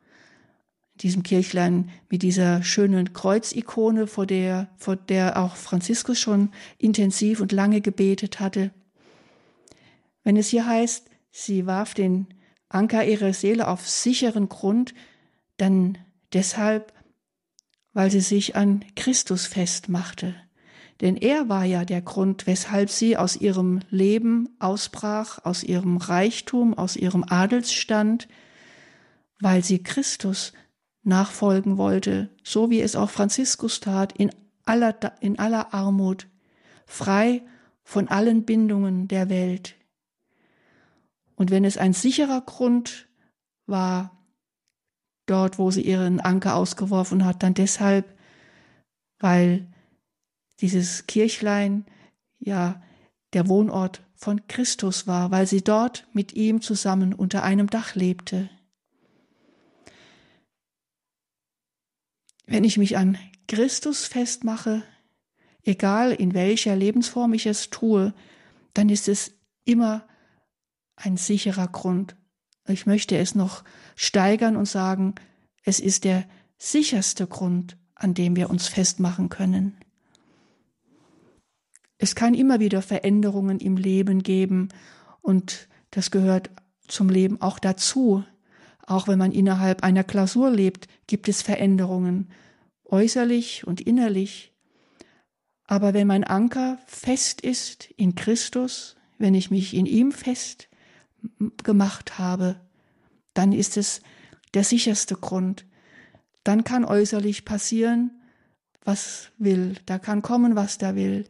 diesem 1.02 1.24
Kirchlein 1.24 1.90
mit 2.10 2.24
dieser 2.24 2.64
schönen 2.64 3.12
Kreuzikone, 3.12 4.08
vor 4.08 4.26
der, 4.26 4.70
vor 4.78 4.96
der 4.96 5.38
auch 5.38 5.58
Franziskus 5.58 6.18
schon 6.20 6.52
intensiv 6.78 7.42
und 7.42 7.52
lange 7.52 7.82
gebetet 7.82 8.40
hatte. 8.40 8.72
Wenn 10.24 10.38
es 10.38 10.48
hier 10.48 10.66
heißt, 10.66 11.10
sie 11.32 11.66
warf 11.66 11.94
den 11.94 12.28
Anker 12.70 13.06
ihrer 13.06 13.34
Seele 13.34 13.68
auf 13.68 13.88
sicheren 13.88 14.48
Grund, 14.48 14.94
dann 15.58 15.98
deshalb, 16.32 16.94
weil 17.94 18.10
sie 18.10 18.22
sich 18.22 18.56
an 18.56 18.86
Christus 18.96 19.48
festmachte. 19.48 20.34
Denn 21.02 21.18
er 21.18 21.50
war 21.50 21.66
ja 21.66 21.84
der 21.84 22.02
Grund, 22.02 22.48
weshalb 22.48 22.90
sie 22.90 23.18
aus 23.18 23.36
ihrem 23.36 23.82
Leben 23.90 24.56
ausbrach, 24.60 25.40
aus 25.44 25.62
ihrem 25.62 25.98
Reichtum, 25.98 26.74
aus 26.74 26.96
ihrem 26.96 27.26
Adelsstand, 27.28 28.30
weil 29.39 29.63
sie 29.63 29.84
Christus 29.84 30.54
nachfolgen 31.04 31.77
wollte, 31.77 32.30
so 32.44 32.70
wie 32.70 32.82
es 32.82 32.96
auch 32.96 33.10
Franziskus 33.10 33.80
tat, 33.80 34.13
in 34.13 34.32
aller, 34.65 34.96
in 35.22 35.38
aller 35.38 35.74
Armut, 35.74 36.27
frei 36.86 37.44
von 37.84 38.08
allen 38.08 38.46
Bindungen 38.46 39.08
der 39.08 39.30
Welt. 39.30 39.75
Und 41.36 41.51
wenn 41.51 41.65
es 41.65 41.77
ein 41.77 41.94
sicherer 41.94 42.42
Grund 42.42 43.08
war, 43.68 44.12
dort, 45.25 45.60
wo 45.60 45.72
sie 45.72 45.82
ihren 45.82 46.20
Anker 46.20 46.56
ausgeworfen 46.56 47.25
hat, 47.25 47.44
dann 47.44 47.54
deshalb, 47.54 48.13
weil 49.20 49.68
dieses 50.62 51.08
Kirchlein 51.08 51.86
ja 52.39 52.82
der 53.34 53.48
Wohnort 53.48 54.01
von 54.13 54.48
Christus 54.48 55.08
war, 55.08 55.32
weil 55.32 55.46
sie 55.46 55.63
dort 55.63 56.08
mit 56.13 56.34
ihm 56.34 56.62
zusammen 56.62 57.13
unter 57.13 57.44
einem 57.44 57.70
Dach 57.70 57.96
lebte. 57.96 58.50
Wenn 62.46 62.64
ich 62.64 62.78
mich 62.78 62.98
an 62.98 63.18
Christus 63.48 64.06
festmache, 64.06 64.84
egal 65.64 66.12
in 66.12 66.34
welcher 66.34 66.75
Lebensform 66.75 67.34
ich 67.34 67.46
es 67.46 67.70
tue, 67.70 68.14
dann 68.74 68.90
ist 68.90 69.08
es 69.08 69.34
immer 69.64 70.08
ein 70.96 71.18
sicherer 71.18 71.68
Grund. 71.68 72.16
Ich 72.68 72.86
möchte 72.86 73.18
es 73.18 73.36
noch 73.36 73.64
steigern 73.96 74.56
und 74.56 74.68
sagen, 74.68 75.16
es 75.64 75.80
ist 75.80 76.04
der 76.04 76.25
sicherste 76.58 77.28
Grund, 77.28 77.78
an 77.96 78.14
dem 78.14 78.36
wir 78.36 78.50
uns 78.50 78.68
festmachen 78.68 79.30
können. 79.30 79.78
Es 81.98 82.16
kann 82.16 82.34
immer 82.34 82.60
wieder 82.60 82.82
Veränderungen 82.82 83.60
im 83.60 83.78
Leben 83.78 84.22
geben 84.22 84.70
und 85.22 85.68
das 85.92 86.12
gehört 86.12 86.50
zum 86.88 87.10
Leben 87.10 87.42
auch 87.42 87.58
dazu. 87.58 88.24
Auch 88.88 89.08
wenn 89.08 89.20
man 89.20 89.32
innerhalb 89.32 89.84
einer 89.84 90.04
Klausur 90.04 90.50
lebt, 90.51 90.88
gibt 91.08 91.27
es 91.27 91.42
Veränderungen, 91.42 92.30
äußerlich 92.86 93.65
und 93.65 93.82
innerlich. 93.82 94.54
Aber 95.65 95.94
wenn 95.94 96.08
mein 96.08 96.24
Anker 96.24 96.77
fest 96.86 97.42
ist 97.42 97.89
in 97.98 98.15
Christus, 98.15 98.96
wenn 99.18 99.34
ich 99.34 99.50
mich 99.50 99.74
in 99.74 99.86
ihm 99.86 100.12
fest 100.12 100.70
gemacht 101.63 102.20
habe, 102.20 102.62
dann 103.34 103.51
ist 103.51 103.77
es 103.77 104.01
der 104.54 104.63
sicherste 104.63 105.15
Grund. 105.15 105.65
Dann 106.44 106.63
kann 106.63 106.86
äußerlich 106.86 107.46
passieren, 107.46 108.22
was 108.84 109.32
will, 109.39 109.75
da 109.88 109.98
kann 109.98 110.22
kommen, 110.22 110.56
was 110.56 110.77
da 110.77 110.96
will. 110.96 111.25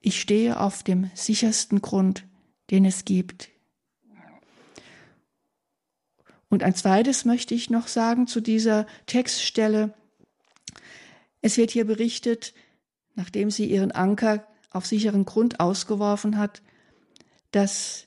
Ich 0.00 0.20
stehe 0.20 0.58
auf 0.58 0.82
dem 0.82 1.10
sichersten 1.14 1.82
Grund, 1.82 2.26
den 2.70 2.86
es 2.86 3.04
gibt. 3.04 3.50
Und 6.48 6.62
ein 6.62 6.74
zweites 6.74 7.24
möchte 7.24 7.54
ich 7.54 7.70
noch 7.70 7.88
sagen 7.88 8.26
zu 8.26 8.40
dieser 8.40 8.86
Textstelle. 9.06 9.94
Es 11.42 11.56
wird 11.56 11.70
hier 11.70 11.86
berichtet, 11.86 12.54
nachdem 13.14 13.50
sie 13.50 13.66
ihren 13.66 13.92
Anker 13.92 14.46
auf 14.70 14.86
sicheren 14.86 15.24
Grund 15.24 15.60
ausgeworfen 15.60 16.38
hat, 16.38 16.62
dass 17.50 18.06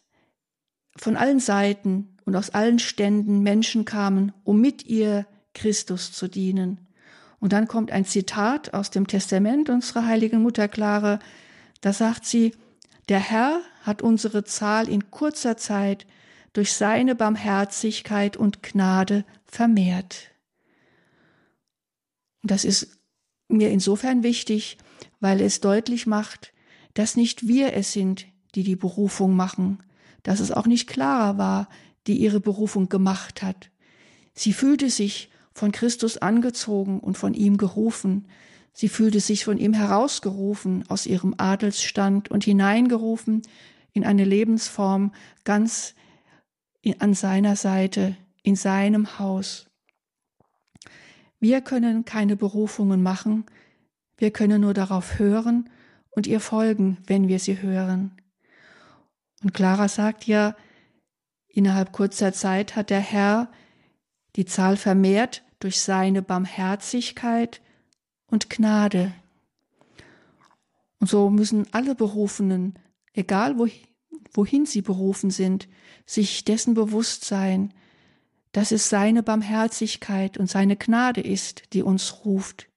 von 0.95 1.17
allen 1.17 1.39
Seiten 1.39 2.17
und 2.25 2.35
aus 2.35 2.49
allen 2.51 2.79
Ständen 2.79 3.41
Menschen 3.41 3.85
kamen, 3.85 4.33
um 4.43 4.59
mit 4.59 4.85
ihr 4.85 5.25
Christus 5.53 6.11
zu 6.11 6.27
dienen. 6.27 6.87
Und 7.39 7.53
dann 7.53 7.67
kommt 7.67 7.91
ein 7.91 8.05
Zitat 8.05 8.73
aus 8.73 8.91
dem 8.91 9.07
Testament 9.07 9.69
unserer 9.69 10.05
heiligen 10.05 10.41
Mutter 10.41 10.67
Clara. 10.67 11.19
Da 11.81 11.93
sagt 11.93 12.25
sie, 12.25 12.53
der 13.09 13.19
Herr 13.19 13.61
hat 13.81 14.01
unsere 14.01 14.43
Zahl 14.43 14.87
in 14.87 15.09
kurzer 15.09 15.57
Zeit 15.57 16.05
durch 16.53 16.73
seine 16.73 17.15
Barmherzigkeit 17.15 18.37
und 18.37 18.63
Gnade 18.63 19.25
vermehrt. 19.45 20.31
Das 22.43 22.65
ist 22.65 22.99
mir 23.47 23.69
insofern 23.69 24.23
wichtig, 24.23 24.77
weil 25.19 25.41
es 25.41 25.61
deutlich 25.61 26.07
macht, 26.07 26.53
dass 26.93 27.15
nicht 27.15 27.47
wir 27.47 27.73
es 27.73 27.93
sind, 27.93 28.25
die 28.55 28.63
die 28.63 28.75
Berufung 28.75 29.35
machen, 29.35 29.83
dass 30.23 30.39
es 30.39 30.51
auch 30.51 30.65
nicht 30.65 30.87
Clara 30.87 31.37
war, 31.37 31.69
die 32.07 32.17
ihre 32.17 32.39
Berufung 32.39 32.89
gemacht 32.89 33.41
hat. 33.41 33.69
Sie 34.33 34.53
fühlte 34.53 34.89
sich 34.89 35.29
von 35.53 35.71
Christus 35.71 36.17
angezogen 36.17 36.99
und 36.99 37.17
von 37.17 37.33
ihm 37.33 37.57
gerufen. 37.57 38.27
Sie 38.73 38.89
fühlte 38.89 39.19
sich 39.19 39.45
von 39.45 39.57
ihm 39.57 39.73
herausgerufen 39.73 40.85
aus 40.89 41.05
ihrem 41.05 41.35
Adelsstand 41.37 42.31
und 42.31 42.43
hineingerufen 42.43 43.41
in 43.93 44.05
eine 44.05 44.23
Lebensform 44.23 45.13
ganz 45.43 45.93
an 46.99 47.13
seiner 47.13 47.55
Seite, 47.55 48.17
in 48.43 48.55
seinem 48.55 49.19
Haus. 49.19 49.67
Wir 51.39 51.61
können 51.61 52.05
keine 52.05 52.35
Berufungen 52.35 53.01
machen, 53.01 53.45
wir 54.17 54.31
können 54.31 54.61
nur 54.61 54.73
darauf 54.73 55.17
hören 55.19 55.69
und 56.11 56.27
ihr 56.27 56.39
folgen, 56.39 56.97
wenn 57.07 57.27
wir 57.27 57.39
sie 57.39 57.61
hören. 57.61 58.11
Und 59.41 59.53
Clara 59.53 59.87
sagt 59.87 60.27
ja, 60.27 60.55
innerhalb 61.47 61.91
kurzer 61.91 62.33
Zeit 62.33 62.75
hat 62.75 62.89
der 62.89 62.99
Herr 62.99 63.51
die 64.35 64.45
Zahl 64.45 64.77
vermehrt 64.77 65.43
durch 65.59 65.81
seine 65.81 66.21
Barmherzigkeit 66.21 67.61
und 68.27 68.49
Gnade. 68.49 69.13
Und 70.99 71.09
so 71.09 71.29
müssen 71.29 71.67
alle 71.71 71.95
Berufenen, 71.95 72.77
egal 73.13 73.57
wohin, 73.57 73.87
wohin 74.33 74.65
sie 74.65 74.81
berufen 74.81 75.31
sind, 75.31 75.67
sich 76.05 76.45
dessen 76.45 76.73
bewusst 76.73 77.25
sein, 77.25 77.73
dass 78.51 78.71
es 78.71 78.89
seine 78.89 79.23
Barmherzigkeit 79.23 80.37
und 80.37 80.49
seine 80.49 80.75
Gnade 80.75 81.21
ist, 81.21 81.73
die 81.73 81.83
uns 81.83 82.25
ruft, 82.25 82.67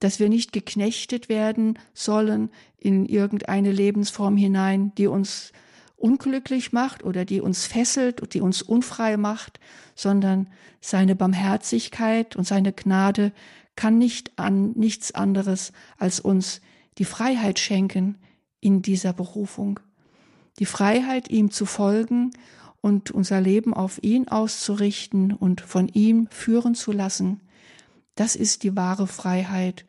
dass 0.00 0.20
wir 0.20 0.28
nicht 0.28 0.52
geknechtet 0.52 1.28
werden 1.28 1.78
sollen 1.94 2.50
in 2.76 3.06
irgendeine 3.06 3.72
Lebensform 3.72 4.36
hinein, 4.36 4.92
die 4.96 5.06
uns 5.06 5.52
unglücklich 5.96 6.72
macht 6.72 7.02
oder 7.02 7.24
die 7.24 7.40
uns 7.40 7.66
fesselt 7.66 8.20
und 8.20 8.34
die 8.34 8.40
uns 8.40 8.62
unfrei 8.62 9.16
macht, 9.16 9.58
sondern 9.94 10.48
seine 10.80 11.16
Barmherzigkeit 11.16 12.36
und 12.36 12.46
seine 12.46 12.72
Gnade 12.72 13.32
kann 13.74 13.98
nicht 13.98 14.38
an 14.38 14.72
nichts 14.72 15.12
anderes 15.12 15.72
als 15.98 16.20
uns 16.20 16.60
die 16.98 17.04
Freiheit 17.04 17.58
schenken 17.58 18.18
in 18.60 18.82
dieser 18.82 19.12
Berufung. 19.12 19.80
Die 20.58 20.66
Freiheit, 20.66 21.30
ihm 21.30 21.50
zu 21.50 21.66
folgen 21.66 22.32
und 22.80 23.10
unser 23.10 23.40
Leben 23.40 23.74
auf 23.74 24.02
ihn 24.02 24.28
auszurichten 24.28 25.32
und 25.32 25.60
von 25.60 25.88
ihm 25.88 26.28
führen 26.30 26.74
zu 26.74 26.92
lassen. 26.92 27.40
Das 28.14 28.36
ist 28.36 28.62
die 28.62 28.76
wahre 28.76 29.06
Freiheit. 29.06 29.84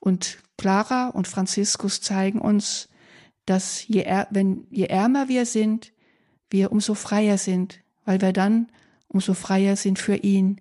Und 0.00 0.38
Clara 0.56 1.08
und 1.08 1.28
Franziskus 1.28 2.00
zeigen 2.00 2.40
uns, 2.40 2.88
dass 3.44 3.86
je, 3.86 4.04
wenn, 4.30 4.66
je 4.70 4.86
ärmer 4.86 5.28
wir 5.28 5.46
sind, 5.46 5.92
wir 6.50 6.72
umso 6.72 6.94
freier 6.94 7.38
sind, 7.38 7.80
weil 8.04 8.20
wir 8.20 8.32
dann 8.32 8.70
umso 9.08 9.34
freier 9.34 9.76
sind 9.76 9.98
für 9.98 10.16
ihn, 10.16 10.60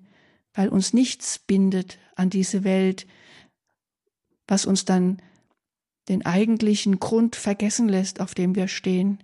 weil 0.54 0.70
uns 0.70 0.94
nichts 0.94 1.40
bindet 1.40 1.98
an 2.16 2.30
diese 2.30 2.64
Welt, 2.64 3.08
was 4.48 4.66
uns 4.66 4.86
dann 4.86 5.22
den 6.08 6.26
eigentlichen 6.26 7.00
Grund 7.00 7.36
vergessen 7.36 7.90
lässt, 7.90 8.20
auf 8.22 8.36
dem 8.36 8.56
wir 8.56 8.68
stehen. 8.68 9.20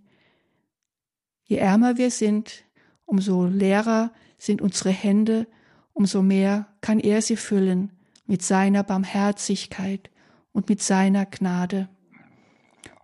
Je 1.51 1.57
ärmer 1.57 1.97
wir 1.97 2.11
sind, 2.11 2.63
umso 3.03 3.45
leerer 3.45 4.13
sind 4.37 4.61
unsere 4.61 4.89
Hände, 4.89 5.47
umso 5.91 6.21
mehr 6.21 6.67
kann 6.79 6.97
er 6.97 7.21
sie 7.21 7.35
füllen 7.35 7.91
mit 8.25 8.41
seiner 8.41 8.83
Barmherzigkeit 8.83 10.09
und 10.53 10.69
mit 10.69 10.81
seiner 10.81 11.25
Gnade. 11.25 11.89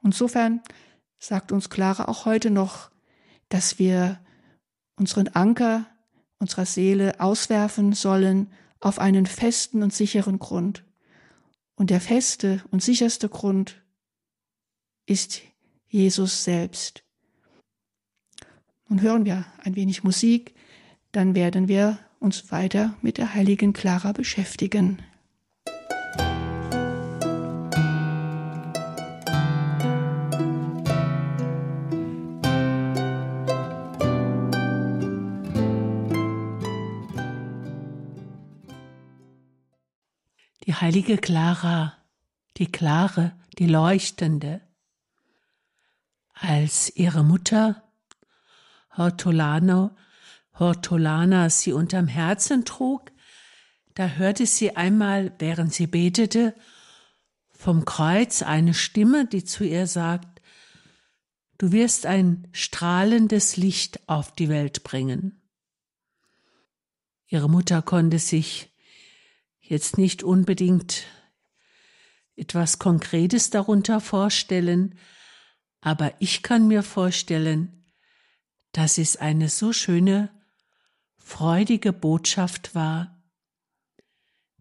Insofern 0.01 0.61
sagt 1.19 1.51
uns 1.51 1.69
Clara 1.69 2.07
auch 2.07 2.23
heute 2.23 2.49
noch, 2.49 2.89
dass 3.49 3.79
wir 3.79 4.21
unseren 4.95 5.27
Anker 5.27 5.85
unserer 6.39 6.65
Seele 6.65 7.19
auswerfen 7.19 7.91
sollen 7.91 8.49
auf 8.79 8.97
einen 8.97 9.25
festen 9.25 9.83
und 9.83 9.93
sicheren 9.93 10.39
Grund. 10.39 10.85
Und 11.75 11.89
der 11.89 11.99
feste 11.99 12.63
und 12.71 12.81
sicherste 12.81 13.27
Grund 13.27 13.83
ist 15.05 15.41
Jesus 15.89 16.45
selbst. 16.45 17.03
Nun 18.89 19.01
hören 19.01 19.25
wir 19.25 19.45
ein 19.63 19.75
wenig 19.75 20.03
Musik, 20.03 20.55
dann 21.11 21.35
werden 21.35 21.67
wir 21.67 21.99
uns 22.19 22.51
weiter 22.51 22.95
mit 23.01 23.17
der 23.17 23.33
heiligen 23.33 23.73
Clara 23.73 24.13
beschäftigen. 24.13 25.01
Die 40.65 40.73
heilige 40.73 41.17
Clara, 41.17 41.93
die 42.57 42.71
klare, 42.71 43.33
die 43.57 43.67
leuchtende. 43.67 44.61
Als 46.33 46.95
ihre 46.95 47.23
Mutter 47.23 47.86
Hortolano, 48.97 49.95
Hortolana 50.57 51.49
sie 51.49 51.73
unterm 51.73 52.07
Herzen 52.07 52.65
trug, 52.65 53.11
da 53.93 54.07
hörte 54.07 54.45
sie 54.45 54.75
einmal, 54.75 55.33
während 55.39 55.73
sie 55.73 55.87
betete, 55.87 56.55
vom 57.51 57.85
Kreuz 57.85 58.43
eine 58.43 58.73
Stimme, 58.73 59.25
die 59.25 59.43
zu 59.43 59.63
ihr 59.63 59.87
sagt, 59.87 60.37
Du 61.59 61.71
wirst 61.71 62.05
ein 62.05 62.47
strahlendes 62.51 63.57
Licht 63.57 64.07
auf 64.07 64.31
die 64.31 64.47
Welt 64.47 64.83
bringen. 64.83 65.41
Ihre 67.27 67.49
Mutter 67.49 67.81
konnte 67.81 68.19
sich 68.19 68.69
jetzt 69.59 69.97
nicht 69.97 70.21
unbedingt 70.21 71.05
etwas 72.35 72.77
Konkretes 72.77 73.49
darunter 73.49 73.99
vorstellen, 73.99 74.99
aber 75.81 76.13
ich 76.19 76.43
kann 76.43 76.67
mir 76.67 76.83
vorstellen, 76.83 77.86
dass 78.71 78.97
es 78.97 79.17
eine 79.17 79.49
so 79.49 79.73
schöne, 79.73 80.31
freudige 81.17 81.93
Botschaft 81.93 82.75
war, 82.75 83.21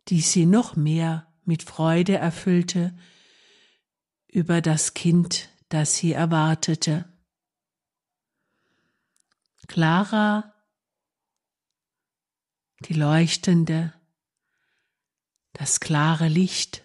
die 0.09 0.21
sie 0.21 0.47
noch 0.47 0.77
mehr 0.77 1.33
mit 1.45 1.63
Freude 1.63 2.17
erfüllte 2.17 2.97
über 4.29 4.61
das 4.61 4.95
Kind, 4.95 5.49
das 5.69 5.97
sie 5.97 6.13
erwartete. 6.13 7.05
Clara, 9.67 10.55
die 12.81 12.95
leuchtende, 12.95 13.95
das 15.53 15.81
klare 15.81 16.29
Licht. 16.29 16.85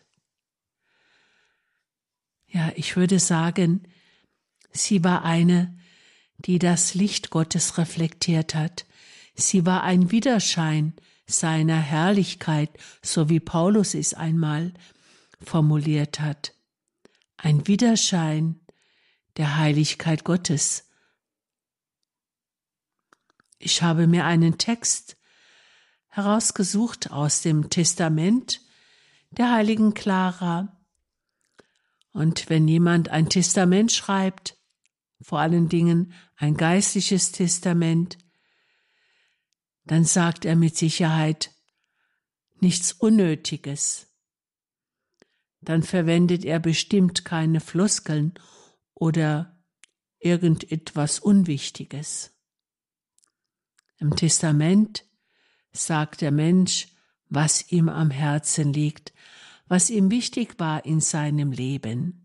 Ja, 2.48 2.72
ich 2.76 2.96
würde 2.96 3.20
sagen, 3.20 3.88
sie 4.72 5.04
war 5.04 5.24
eine, 5.24 5.78
die 6.46 6.60
das 6.60 6.94
Licht 6.94 7.30
Gottes 7.30 7.78
reflektiert 7.78 8.56
hat. 8.56 8.86
Sie 9.36 9.66
war 9.66 9.84
ein 9.84 10.12
Widerschein 10.12 10.94
seiner 11.26 11.80
Herrlichkeit, 11.80 12.72
so 13.02 13.30
wie 13.30 13.40
Paulus 13.40 13.94
es 13.94 14.14
einmal 14.14 14.74
formuliert 15.42 16.20
hat. 16.20 16.54
Ein 17.38 17.68
Widerschein 17.68 18.60
der 19.38 19.58
Heiligkeit 19.58 20.24
Gottes. 20.24 20.90
Ich 23.58 23.82
habe 23.82 24.08
mir 24.08 24.26
einen 24.26 24.58
Text 24.58 25.18
herausgesucht 26.10 27.12
aus 27.12 27.42
dem 27.42 27.70
Testament 27.70 28.62
der 29.32 29.52
heiligen 29.52 29.94
Clara. 29.94 30.78
Und 32.12 32.50
wenn 32.50 32.68
jemand 32.68 33.10
ein 33.10 33.30
Testament 33.30 33.92
schreibt, 33.92 34.58
vor 35.22 35.40
allen 35.40 35.70
Dingen 35.70 36.14
ein 36.36 36.56
geistliches 36.56 37.32
Testament, 37.32 38.18
dann 39.86 40.04
sagt 40.06 40.46
er 40.46 40.56
mit 40.56 40.78
Sicherheit 40.78 41.52
nichts 42.60 42.94
Unnötiges. 42.94 44.08
Dann 45.62 45.84
verwendet 45.84 46.46
er 46.46 46.60
bestimmt 46.60 47.26
keine 47.26 47.60
Floskeln 47.60 48.34
oder 48.94 49.60
irgendetwas 50.20 51.20
Unwichtiges. 51.20 52.32
Im 53.98 54.16
Testament 54.16 55.06
sagt 55.72 56.22
der 56.22 56.32
Mensch, 56.32 56.88
was 57.30 57.72
ihm 57.72 57.90
am 57.90 58.12
Herzen 58.12 58.74
liegt, 58.74 59.14
was 59.68 59.90
ihm 59.90 60.12
wichtig 60.12 60.60
war 60.60 60.86
in 60.86 61.00
seinem 61.00 61.52
Leben. 61.52 62.21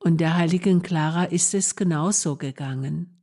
Und 0.00 0.18
der 0.18 0.36
heiligen 0.36 0.82
Clara 0.82 1.24
ist 1.24 1.54
es 1.54 1.76
genauso 1.76 2.36
gegangen. 2.36 3.22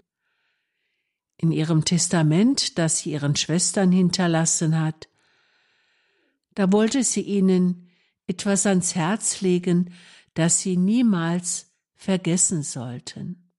In 1.37 1.51
ihrem 1.51 1.83
Testament, 1.83 2.77
das 2.77 2.99
sie 2.99 3.11
ihren 3.11 3.35
Schwestern 3.35 3.91
hinterlassen 3.91 4.79
hat, 4.79 5.09
da 6.55 6.71
wollte 6.71 7.03
sie 7.03 7.21
ihnen 7.21 7.89
etwas 8.27 8.65
ans 8.65 8.95
Herz 8.95 9.41
legen, 9.41 9.93
das 10.33 10.61
sie 10.61 10.77
niemals 10.77 11.73
vergessen 11.95 12.63
sollten. 12.63 13.51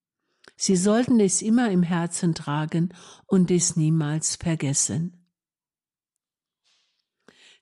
Sie 0.56 0.76
sollten 0.76 1.20
es 1.20 1.42
immer 1.42 1.70
im 1.70 1.82
Herzen 1.82 2.34
tragen 2.34 2.94
und 3.26 3.50
es 3.50 3.76
niemals 3.76 4.36
vergessen. 4.36 5.24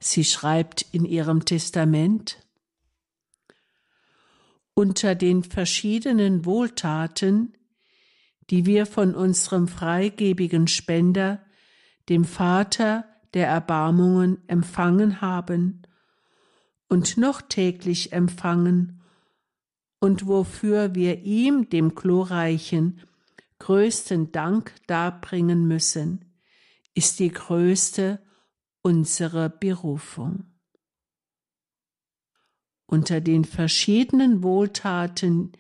Sie 0.01 0.25
schreibt 0.25 0.83
in 0.93 1.05
ihrem 1.05 1.45
Testament, 1.45 2.46
unter 4.77 5.15
den 5.15 5.43
verschiedenen 5.43 6.45
Wohltaten, 6.45 7.55
die 8.51 8.67
wir 8.67 8.85
von 8.85 9.15
unserem 9.15 9.69
freigebigen 9.69 10.69
Spender, 10.69 11.41
dem 12.11 12.25
Vater 12.25 13.07
der 13.33 13.49
Erbarmungen, 13.49 14.47
empfangen 14.49 15.23
haben 15.23 15.83
und 16.89 17.17
noch 17.17 17.41
täglich 17.41 18.13
empfangen 18.13 19.01
und 19.99 20.27
wofür 20.27 20.95
wir 20.95 21.23
ihm, 21.23 21.71
dem 21.71 21.95
Glorreichen, 21.95 23.01
größten 23.59 24.31
Dank 24.31 24.75
darbringen 24.87 25.67
müssen, 25.67 26.27
ist 26.95 27.19
die 27.19 27.31
größte 27.31 28.21
unserer 28.83 29.49
Berufung. 29.49 30.56
Unter 32.87 33.21
den 33.21 33.45
verschiedenen 33.45 34.43
Wohltaten, 34.43 35.53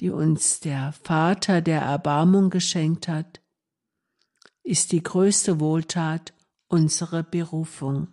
die 0.00 0.10
uns 0.10 0.60
der 0.60 0.92
Vater 0.92 1.60
der 1.60 1.80
Erbarmung 1.82 2.50
geschenkt 2.50 3.08
hat, 3.08 3.40
ist 4.62 4.92
die 4.92 5.02
größte 5.02 5.60
Wohltat 5.60 6.34
unsere 6.66 7.24
Berufung. 7.24 8.08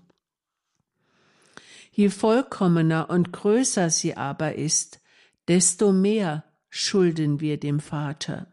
Je 1.91 2.09
vollkommener 2.09 3.09
und 3.09 3.33
größer 3.33 3.89
sie 3.89 4.15
aber 4.15 4.55
ist, 4.55 5.01
desto 5.47 5.91
mehr 5.91 6.43
schulden 6.69 7.39
wir 7.39 7.59
dem 7.59 7.79
Vater. 7.79 8.47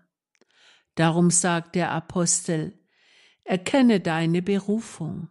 Darum 0.95 1.31
sagt 1.31 1.75
der 1.75 1.91
Apostel, 1.91 2.79
erkenne 3.45 4.01
deine 4.01 4.43
Berufung. 4.43 5.29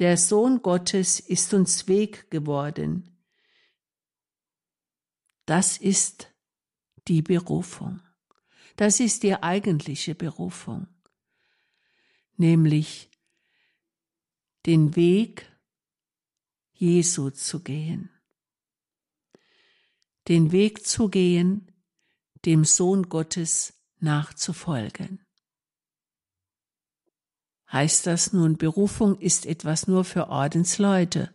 Der 0.00 0.16
Sohn 0.16 0.62
Gottes 0.62 1.20
ist 1.20 1.52
uns 1.52 1.86
Weg 1.86 2.30
geworden. 2.30 3.18
Das 5.44 5.76
ist 5.76 6.32
die 7.06 7.20
Berufung. 7.20 8.00
Das 8.76 8.98
ist 8.98 9.24
die 9.24 9.34
eigentliche 9.34 10.14
Berufung, 10.14 10.86
nämlich 12.38 13.10
den 14.64 14.96
Weg 14.96 15.54
Jesu 16.72 17.28
zu 17.28 17.62
gehen. 17.62 18.08
Den 20.28 20.50
Weg 20.50 20.86
zu 20.86 21.10
gehen, 21.10 21.70
dem 22.46 22.64
Sohn 22.64 23.10
Gottes 23.10 23.74
nachzufolgen. 23.98 25.26
Heißt 27.72 28.06
das 28.06 28.32
nun, 28.32 28.56
Berufung 28.56 29.18
ist 29.20 29.46
etwas 29.46 29.86
nur 29.86 30.04
für 30.04 30.28
Ordensleute? 30.28 31.32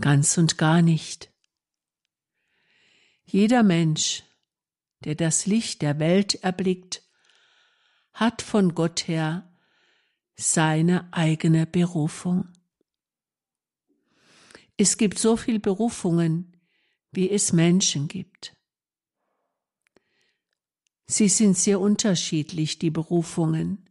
Ganz 0.00 0.36
und 0.36 0.58
gar 0.58 0.82
nicht. 0.82 1.32
Jeder 3.24 3.62
Mensch, 3.62 4.24
der 5.04 5.14
das 5.14 5.46
Licht 5.46 5.80
der 5.80 5.98
Welt 5.98 6.34
erblickt, 6.44 7.02
hat 8.12 8.42
von 8.42 8.74
Gott 8.74 9.08
her 9.08 9.50
seine 10.36 11.12
eigene 11.12 11.66
Berufung. 11.66 12.48
Es 14.76 14.98
gibt 14.98 15.18
so 15.18 15.36
viele 15.36 15.60
Berufungen, 15.60 16.56
wie 17.10 17.30
es 17.30 17.52
Menschen 17.52 18.06
gibt. 18.06 18.57
Sie 21.08 21.28
sind 21.28 21.56
sehr 21.56 21.80
unterschiedlich, 21.80 22.78
die 22.78 22.90
Berufungen. 22.90 23.88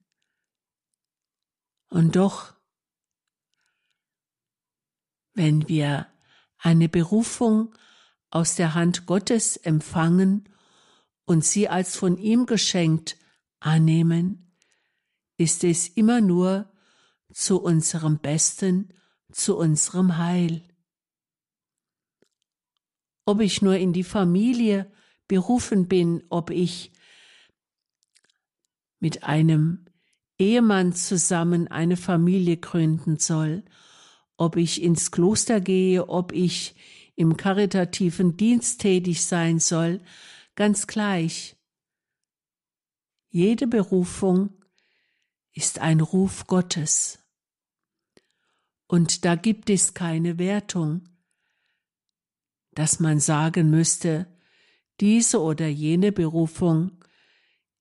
Und 1.89 2.15
doch, 2.15 2.53
wenn 5.33 5.67
wir 5.67 6.07
eine 6.57 6.87
Berufung 6.87 7.75
aus 8.29 8.55
der 8.55 8.73
Hand 8.73 9.05
Gottes 9.05 9.57
empfangen 9.57 10.47
und 11.25 11.43
sie 11.43 11.67
als 11.67 11.97
von 11.97 12.17
ihm 12.17 12.45
geschenkt 12.45 13.17
annehmen, 13.59 14.55
ist 15.37 15.63
es 15.63 15.87
immer 15.89 16.21
nur 16.21 16.71
zu 17.33 17.61
unserem 17.61 18.19
Besten, 18.19 18.93
zu 19.31 19.57
unserem 19.57 20.17
Heil 20.17 20.63
ob 23.27 23.41
ich 23.41 23.61
nur 23.61 23.75
in 23.75 23.91
die 23.91 24.05
Familie 24.05 24.89
berufen 25.27 25.89
bin, 25.89 26.23
ob 26.29 26.49
ich 26.49 26.93
mit 28.99 29.23
einem 29.23 29.85
Ehemann 30.37 30.93
zusammen 30.93 31.67
eine 31.67 31.97
Familie 31.97 32.57
gründen 32.57 33.17
soll, 33.17 33.63
ob 34.37 34.55
ich 34.55 34.81
ins 34.81 35.11
Kloster 35.11 35.61
gehe, 35.61 36.09
ob 36.09 36.31
ich 36.31 36.75
im 37.15 37.37
karitativen 37.37 38.37
Dienst 38.37 38.81
tätig 38.81 39.25
sein 39.25 39.59
soll, 39.59 40.01
ganz 40.55 40.85
gleich. 40.87 41.55
Jede 43.29 43.67
Berufung 43.67 44.51
ist 45.53 45.79
ein 45.79 46.01
Ruf 46.01 46.45
Gottes. 46.47 47.19
Und 48.85 49.25
da 49.25 49.35
gibt 49.35 49.69
es 49.69 49.93
keine 49.93 50.37
Wertung 50.37 51.09
dass 52.77 52.99
man 52.99 53.19
sagen 53.19 53.71
müsste, 53.71 54.27
diese 55.01 55.41
oder 55.41 55.65
jene 55.65 56.11
Berufung 56.11 56.96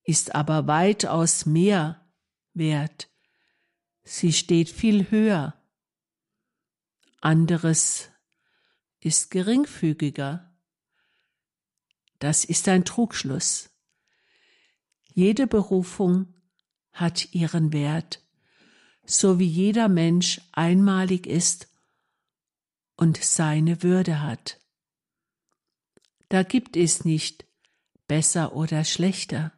ist 0.07 0.33
aber 0.33 0.67
weitaus 0.67 1.45
mehr 1.45 2.01
wert. 2.53 3.09
Sie 4.03 4.31
steht 4.31 4.69
viel 4.69 5.11
höher. 5.11 5.53
Anderes 7.19 8.09
ist 9.01 9.31
geringfügiger. 9.31 10.57
Das 12.19 12.45
ist 12.45 12.69
ein 12.69 12.85
Trugschluss. 12.85 13.69
Jede 15.13 15.45
Berufung 15.45 16.33
hat 16.93 17.33
ihren 17.33 17.73
Wert, 17.73 18.23
so 19.05 19.39
wie 19.39 19.47
jeder 19.47 19.89
Mensch 19.89 20.39
einmalig 20.53 21.27
ist 21.27 21.67
und 22.95 23.21
seine 23.21 23.83
Würde 23.83 24.21
hat. 24.21 24.57
Da 26.29 26.43
gibt 26.43 26.77
es 26.77 27.03
nicht 27.03 27.45
besser 28.07 28.55
oder 28.55 28.85
schlechter. 28.85 29.56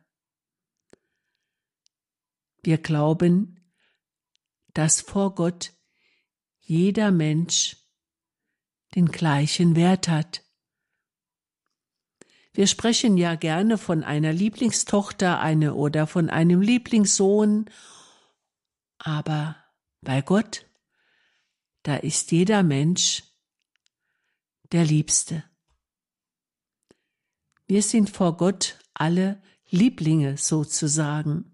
Wir 2.69 2.77
glauben, 2.77 3.59
dass 4.75 5.01
vor 5.01 5.33
Gott 5.33 5.73
jeder 6.59 7.09
Mensch 7.09 7.77
den 8.93 9.07
gleichen 9.07 9.75
Wert 9.75 10.07
hat. 10.07 10.43
Wir 12.53 12.67
sprechen 12.67 13.17
ja 13.17 13.33
gerne 13.33 13.79
von 13.79 14.03
einer 14.03 14.31
Lieblingstochter 14.33 15.39
eine 15.39 15.73
oder 15.73 16.05
von 16.05 16.29
einem 16.29 16.61
Lieblingssohn, 16.61 17.71
aber 18.99 19.55
bei 20.01 20.21
Gott, 20.21 20.67
da 21.81 21.95
ist 21.95 22.31
jeder 22.31 22.61
Mensch 22.61 23.23
der 24.71 24.85
Liebste. 24.85 25.43
Wir 27.65 27.81
sind 27.81 28.11
vor 28.11 28.37
Gott 28.37 28.77
alle 28.93 29.41
Lieblinge 29.71 30.37
sozusagen. 30.37 31.48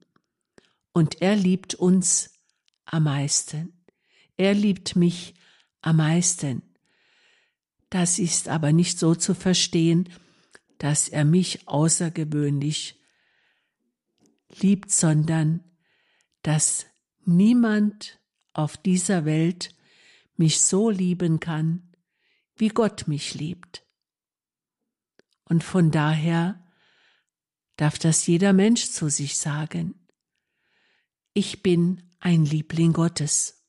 Und 0.96 1.22
er 1.22 1.36
liebt 1.36 1.76
uns 1.76 2.40
am 2.86 3.04
meisten. 3.04 3.86
Er 4.38 4.54
liebt 4.54 4.96
mich 4.96 5.34
am 5.82 5.98
meisten. 5.98 6.62
Das 7.90 8.18
ist 8.18 8.48
aber 8.48 8.72
nicht 8.72 8.98
so 8.98 9.14
zu 9.14 9.36
verstehen, 9.36 10.08
dass 10.78 11.10
er 11.10 11.26
mich 11.26 11.68
außergewöhnlich 11.68 12.98
liebt, 14.62 14.90
sondern 14.90 15.66
dass 16.44 16.86
niemand 17.26 18.22
auf 18.54 18.78
dieser 18.78 19.26
Welt 19.26 19.76
mich 20.38 20.62
so 20.62 20.90
lieben 20.90 21.42
kann, 21.42 21.92
wie 22.56 22.70
Gott 22.70 23.10
mich 23.10 23.34
liebt. 23.34 23.86
Und 25.44 25.62
von 25.62 25.92
daher 25.92 26.66
darf 27.76 28.00
das 28.00 28.26
jeder 28.28 28.54
Mensch 28.54 28.92
zu 28.92 29.10
sich 29.10 29.36
sagen. 29.36 30.05
Ich 31.38 31.62
bin 31.62 32.02
ein 32.20 32.46
Liebling 32.46 32.94
Gottes. 32.94 33.68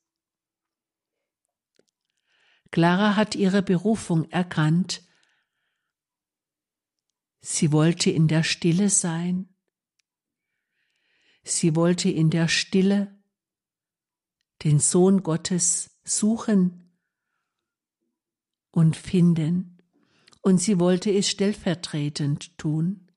Clara 2.70 3.16
hat 3.16 3.34
ihre 3.34 3.60
Berufung 3.60 4.30
erkannt. 4.30 5.02
Sie 7.40 7.72
wollte 7.72 8.08
in 8.08 8.28
der 8.28 8.44
Stille 8.44 8.88
sein. 8.88 9.52
Sie 11.42 11.74
wollte 11.74 12.08
in 12.08 12.30
der 12.30 12.46
Stille 12.46 13.20
den 14.62 14.78
Sohn 14.78 15.24
Gottes 15.24 15.98
suchen 16.04 16.96
und 18.70 18.94
finden. 18.94 19.82
Und 20.40 20.58
sie 20.58 20.78
wollte 20.78 21.10
es 21.10 21.28
stellvertretend 21.28 22.56
tun, 22.58 23.10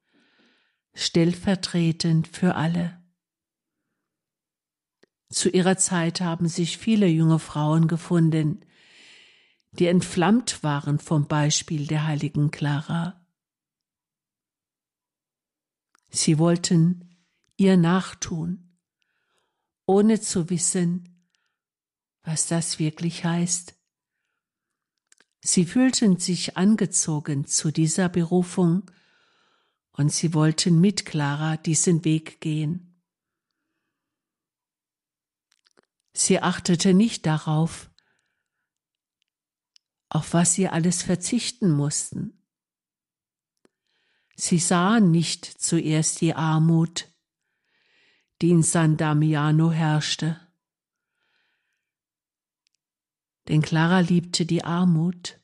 stellvertretend 0.95 2.27
für 2.27 2.55
alle. 2.55 2.98
Zu 5.31 5.49
ihrer 5.49 5.77
Zeit 5.77 6.21
haben 6.21 6.47
sich 6.47 6.77
viele 6.77 7.07
junge 7.07 7.39
Frauen 7.39 7.87
gefunden, 7.87 8.65
die 9.71 9.85
entflammt 9.85 10.63
waren 10.63 10.97
vom 10.97 11.27
Beispiel 11.27 11.85
der 11.85 12.07
heiligen 12.07 12.49
Clara. 12.49 13.23
Sie 16.09 16.39
wollten 16.39 17.15
ihr 17.57 17.77
nachtun, 17.77 18.75
ohne 19.85 20.19
zu 20.19 20.49
wissen, 20.49 21.27
was 22.23 22.47
das 22.47 22.79
wirklich 22.79 23.23
heißt. 23.23 23.75
Sie 25.41 25.65
fühlten 25.65 26.17
sich 26.17 26.57
angezogen 26.57 27.45
zu 27.45 27.71
dieser 27.71 28.09
Berufung 28.09 28.89
und 29.91 30.11
sie 30.11 30.33
wollten 30.33 30.81
mit 30.81 31.05
Clara 31.05 31.57
diesen 31.57 32.03
Weg 32.03 32.41
gehen. 32.41 32.88
Sie 36.13 36.39
achtete 36.39 36.93
nicht 36.93 37.25
darauf, 37.25 37.89
auf 40.09 40.33
was 40.33 40.53
sie 40.53 40.67
alles 40.67 41.03
verzichten 41.03 41.71
mussten. 41.71 42.39
Sie 44.35 44.57
sahen 44.57 45.11
nicht 45.11 45.45
zuerst 45.45 46.21
die 46.21 46.33
Armut, 46.33 47.07
die 48.41 48.51
in 48.51 48.63
San 48.63 48.97
Damiano 48.97 49.71
herrschte. 49.71 50.39
Denn 53.47 53.61
Clara 53.61 53.99
liebte 53.99 54.45
die 54.45 54.63
Armut. 54.63 55.39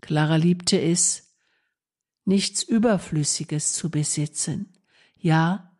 Clara 0.00 0.36
liebte 0.36 0.80
es, 0.80 1.34
nichts 2.24 2.62
Überflüssiges 2.62 3.72
zu 3.72 3.90
besitzen. 3.90 4.76
Ja, 5.16 5.73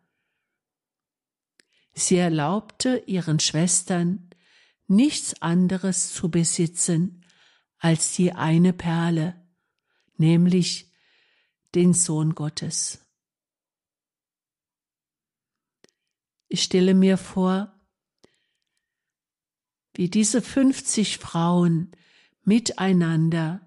sie 1.95 2.17
erlaubte 2.17 2.97
ihren 3.07 3.39
Schwestern, 3.39 4.29
nichts 4.87 5.41
anderes 5.41 6.13
zu 6.13 6.29
besitzen 6.29 7.25
als 7.79 8.15
die 8.15 8.33
eine 8.33 8.73
Perle, 8.73 9.41
nämlich 10.17 10.91
den 11.73 11.93
Sohn 11.93 12.35
Gottes. 12.35 13.01
Ich 16.47 16.63
stelle 16.63 16.93
mir 16.93 17.17
vor, 17.17 17.73
wie 19.93 20.09
diese 20.09 20.41
50 20.41 21.17
Frauen 21.17 21.91
miteinander 22.43 23.61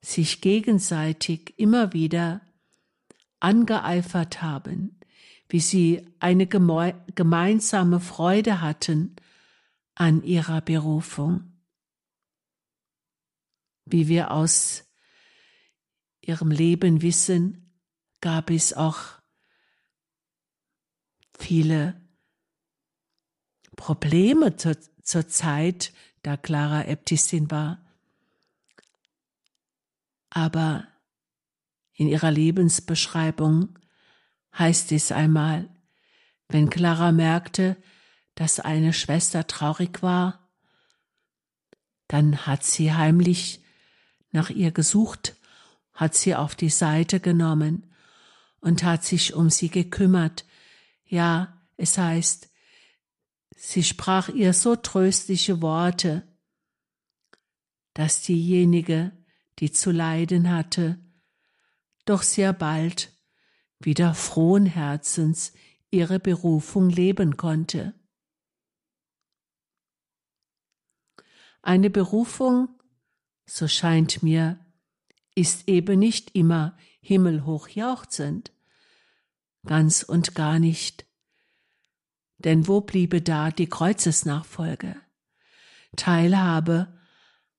sich 0.00 0.40
gegenseitig 0.40 1.54
immer 1.58 1.92
wieder 1.92 2.40
angeeifert 3.38 4.42
haben, 4.42 4.95
wie 5.48 5.60
sie 5.60 6.06
eine 6.18 6.46
gemeinsame 6.46 8.00
Freude 8.00 8.60
hatten 8.60 9.16
an 9.94 10.22
ihrer 10.22 10.60
Berufung. 10.60 11.52
Wie 13.84 14.08
wir 14.08 14.32
aus 14.32 14.84
ihrem 16.20 16.50
Leben 16.50 17.02
wissen, 17.02 17.72
gab 18.20 18.50
es 18.50 18.74
auch 18.74 18.98
viele 21.38 22.00
Probleme 23.76 24.56
zur, 24.56 24.76
zur 25.02 25.28
Zeit, 25.28 25.92
da 26.22 26.36
Clara 26.36 26.86
Äbtissin 26.86 27.50
war. 27.50 27.84
Aber 30.30 30.88
in 31.92 32.08
ihrer 32.08 32.30
Lebensbeschreibung 32.30 33.78
heißt 34.58 34.92
es 34.92 35.12
einmal, 35.12 35.68
wenn 36.48 36.70
Clara 36.70 37.12
merkte, 37.12 37.76
dass 38.34 38.60
eine 38.60 38.92
Schwester 38.92 39.46
traurig 39.46 40.02
war, 40.02 40.50
dann 42.08 42.46
hat 42.46 42.62
sie 42.62 42.92
heimlich 42.92 43.60
nach 44.30 44.50
ihr 44.50 44.70
gesucht, 44.70 45.34
hat 45.92 46.14
sie 46.14 46.34
auf 46.34 46.54
die 46.54 46.70
Seite 46.70 47.20
genommen 47.20 47.92
und 48.60 48.82
hat 48.84 49.04
sich 49.04 49.34
um 49.34 49.50
sie 49.50 49.70
gekümmert. 49.70 50.44
Ja, 51.04 51.60
es 51.76 51.98
heißt, 51.98 52.50
sie 53.56 53.82
sprach 53.82 54.28
ihr 54.28 54.52
so 54.52 54.76
tröstliche 54.76 55.62
Worte, 55.62 56.26
dass 57.94 58.22
diejenige, 58.22 59.12
die 59.58 59.72
zu 59.72 59.90
leiden 59.90 60.50
hatte, 60.50 60.98
doch 62.04 62.22
sehr 62.22 62.52
bald 62.52 63.15
wieder 63.78 64.14
frohen 64.14 64.66
Herzens 64.66 65.52
ihre 65.90 66.18
Berufung 66.18 66.90
leben 66.90 67.36
konnte. 67.36 67.94
Eine 71.62 71.90
Berufung, 71.90 72.68
so 73.44 73.66
scheint 73.66 74.22
mir, 74.22 74.58
ist 75.34 75.68
eben 75.68 75.98
nicht 75.98 76.34
immer 76.34 76.76
himmelhoch 77.00 77.68
jauchzend, 77.68 78.52
ganz 79.64 80.02
und 80.02 80.34
gar 80.34 80.58
nicht. 80.58 81.06
Denn 82.38 82.68
wo 82.68 82.80
bliebe 82.80 83.22
da 83.22 83.50
die 83.50 83.68
Kreuzesnachfolge? 83.68 84.96
Teilhabe 85.96 86.96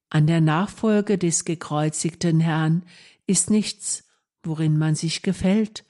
an 0.10 0.27
der 0.27 0.41
Nachfolge 0.41 1.17
des 1.17 1.43
gekreuzigten 1.43 2.39
Herrn 2.39 2.86
ist 3.25 3.49
nichts, 3.49 4.08
worin 4.43 4.77
man 4.77 4.95
sich 4.95 5.21
gefällt. 5.21 5.84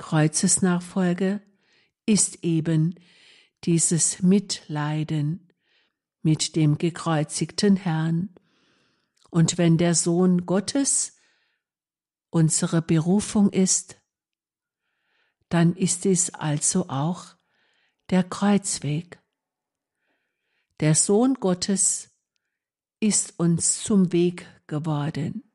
Kreuzesnachfolge 0.00 1.42
ist 2.06 2.42
eben 2.42 2.98
dieses 3.64 4.22
Mitleiden 4.22 5.52
mit 6.22 6.56
dem 6.56 6.78
gekreuzigten 6.78 7.76
Herrn. 7.76 8.34
Und 9.28 9.58
wenn 9.58 9.76
der 9.76 9.94
Sohn 9.94 10.46
Gottes 10.46 11.18
unsere 12.30 12.80
Berufung 12.80 13.50
ist, 13.50 14.00
dann 15.50 15.76
ist 15.76 16.06
es 16.06 16.32
also 16.32 16.88
auch 16.88 17.36
der 18.08 18.24
Kreuzweg. 18.24 19.22
Der 20.80 20.94
Sohn 20.94 21.34
Gottes 21.34 22.10
ist 23.00 23.38
uns 23.38 23.82
zum 23.82 24.12
Weg 24.12 24.46
geworden. 24.66 25.52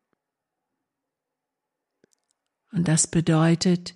Und 2.71 2.87
das 2.87 3.07
bedeutet, 3.07 3.94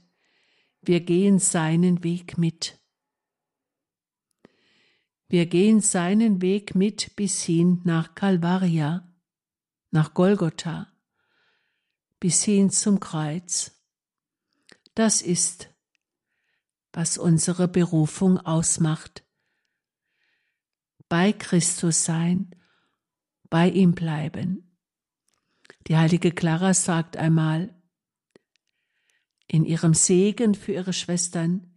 wir 0.81 1.01
gehen 1.01 1.39
seinen 1.39 2.03
Weg 2.03 2.37
mit. 2.37 2.79
Wir 5.27 5.45
gehen 5.45 5.81
seinen 5.81 6.41
Weg 6.41 6.73
mit 6.73 7.15
bis 7.15 7.43
hin 7.43 7.81
nach 7.83 8.15
Calvaria, 8.15 9.13
nach 9.91 10.13
Golgotha, 10.13 10.91
bis 12.19 12.43
hin 12.43 12.71
zum 12.71 12.99
Kreuz. 12.99 13.79
Das 14.95 15.21
ist, 15.21 15.69
was 16.91 17.17
unsere 17.17 17.67
Berufung 17.67 18.39
ausmacht. 18.39 19.23
Bei 21.07 21.31
Christus 21.31 22.05
sein, 22.05 22.55
bei 23.49 23.69
ihm 23.69 23.93
bleiben. 23.93 24.77
Die 25.87 25.97
heilige 25.97 26.31
Clara 26.31 26.73
sagt 26.73 27.17
einmal 27.17 27.78
in 29.51 29.65
ihrem 29.65 29.93
Segen 29.93 30.55
für 30.55 30.73
ihre 30.73 30.93
Schwestern, 30.93 31.73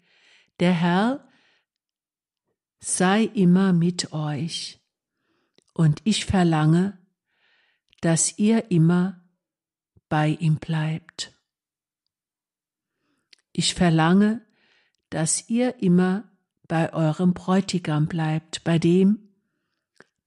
der 0.60 0.72
Herr 0.72 1.28
sei 2.78 3.24
immer 3.24 3.72
mit 3.72 4.12
euch, 4.12 4.78
und 5.74 6.00
ich 6.04 6.26
verlange, 6.26 6.98
dass 8.02 8.38
ihr 8.38 8.70
immer 8.70 9.24
bei 10.10 10.28
ihm 10.28 10.56
bleibt. 10.56 11.34
Ich 13.52 13.74
verlange, 13.74 14.44
dass 15.08 15.48
ihr 15.48 15.82
immer 15.82 16.30
bei 16.68 16.92
eurem 16.92 17.32
Bräutigam 17.32 18.06
bleibt, 18.08 18.64
bei 18.64 18.78
dem, 18.78 19.30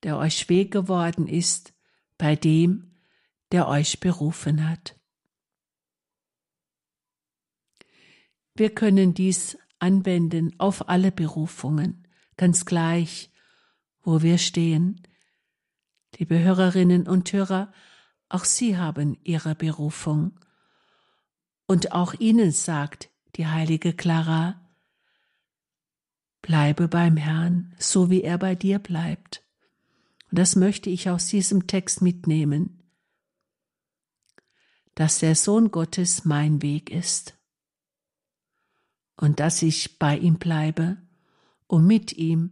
der 0.03 0.17
euch 0.17 0.37
schwer 0.39 0.65
geworden 0.65 1.27
ist, 1.27 1.73
bei 2.17 2.35
dem, 2.35 2.95
der 3.51 3.67
euch 3.67 3.99
berufen 3.99 4.67
hat. 4.67 4.94
Wir 8.57 8.73
können 8.73 9.13
dies 9.13 9.57
anwenden 9.79 10.57
auf 10.59 10.87
alle 10.87 11.11
Berufungen, 11.11 12.07
ganz 12.37 12.65
gleich, 12.65 13.29
wo 14.01 14.21
wir 14.21 14.37
stehen. 14.37 15.01
Liebe 16.17 16.39
Hörerinnen 16.39 17.05
und 17.05 17.33
Hörer, 17.33 17.73
auch 18.29 18.45
Sie 18.45 18.77
haben 18.77 19.17
Ihre 19.23 19.55
Berufung. 19.55 20.39
Und 21.67 21.91
auch 21.91 22.13
Ihnen 22.13 22.51
sagt 22.51 23.09
die 23.35 23.47
heilige 23.47 23.91
Clara, 23.91 24.61
bleibe 26.41 26.87
beim 26.87 27.17
Herrn, 27.17 27.75
so 27.77 28.09
wie 28.09 28.21
er 28.21 28.37
bei 28.37 28.55
dir 28.55 28.79
bleibt. 28.79 29.43
Und 30.31 30.39
das 30.39 30.55
möchte 30.55 30.89
ich 30.89 31.09
aus 31.09 31.27
diesem 31.27 31.67
Text 31.67 32.01
mitnehmen, 32.01 32.83
dass 34.93 35.19
der 35.19 35.35
Sohn 35.35 35.71
Gottes 35.71 36.23
mein 36.23 36.61
Weg 36.61 36.89
ist 36.89 37.37
und 39.17 39.39
dass 39.39 39.61
ich 39.61 39.99
bei 39.99 40.17
ihm 40.17 40.35
bleibe, 40.35 40.97
um 41.67 41.87
mit 41.87 42.13
ihm 42.13 42.51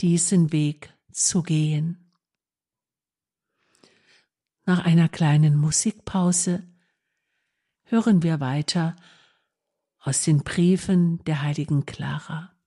diesen 0.00 0.52
Weg 0.52 0.94
zu 1.12 1.42
gehen. 1.42 2.12
Nach 4.64 4.84
einer 4.84 5.08
kleinen 5.08 5.56
Musikpause 5.56 6.62
hören 7.84 8.22
wir 8.22 8.38
weiter 8.40 8.96
aus 9.98 10.22
den 10.24 10.44
Briefen 10.44 11.24
der 11.24 11.42
heiligen 11.42 11.86
Clara. 11.86 12.57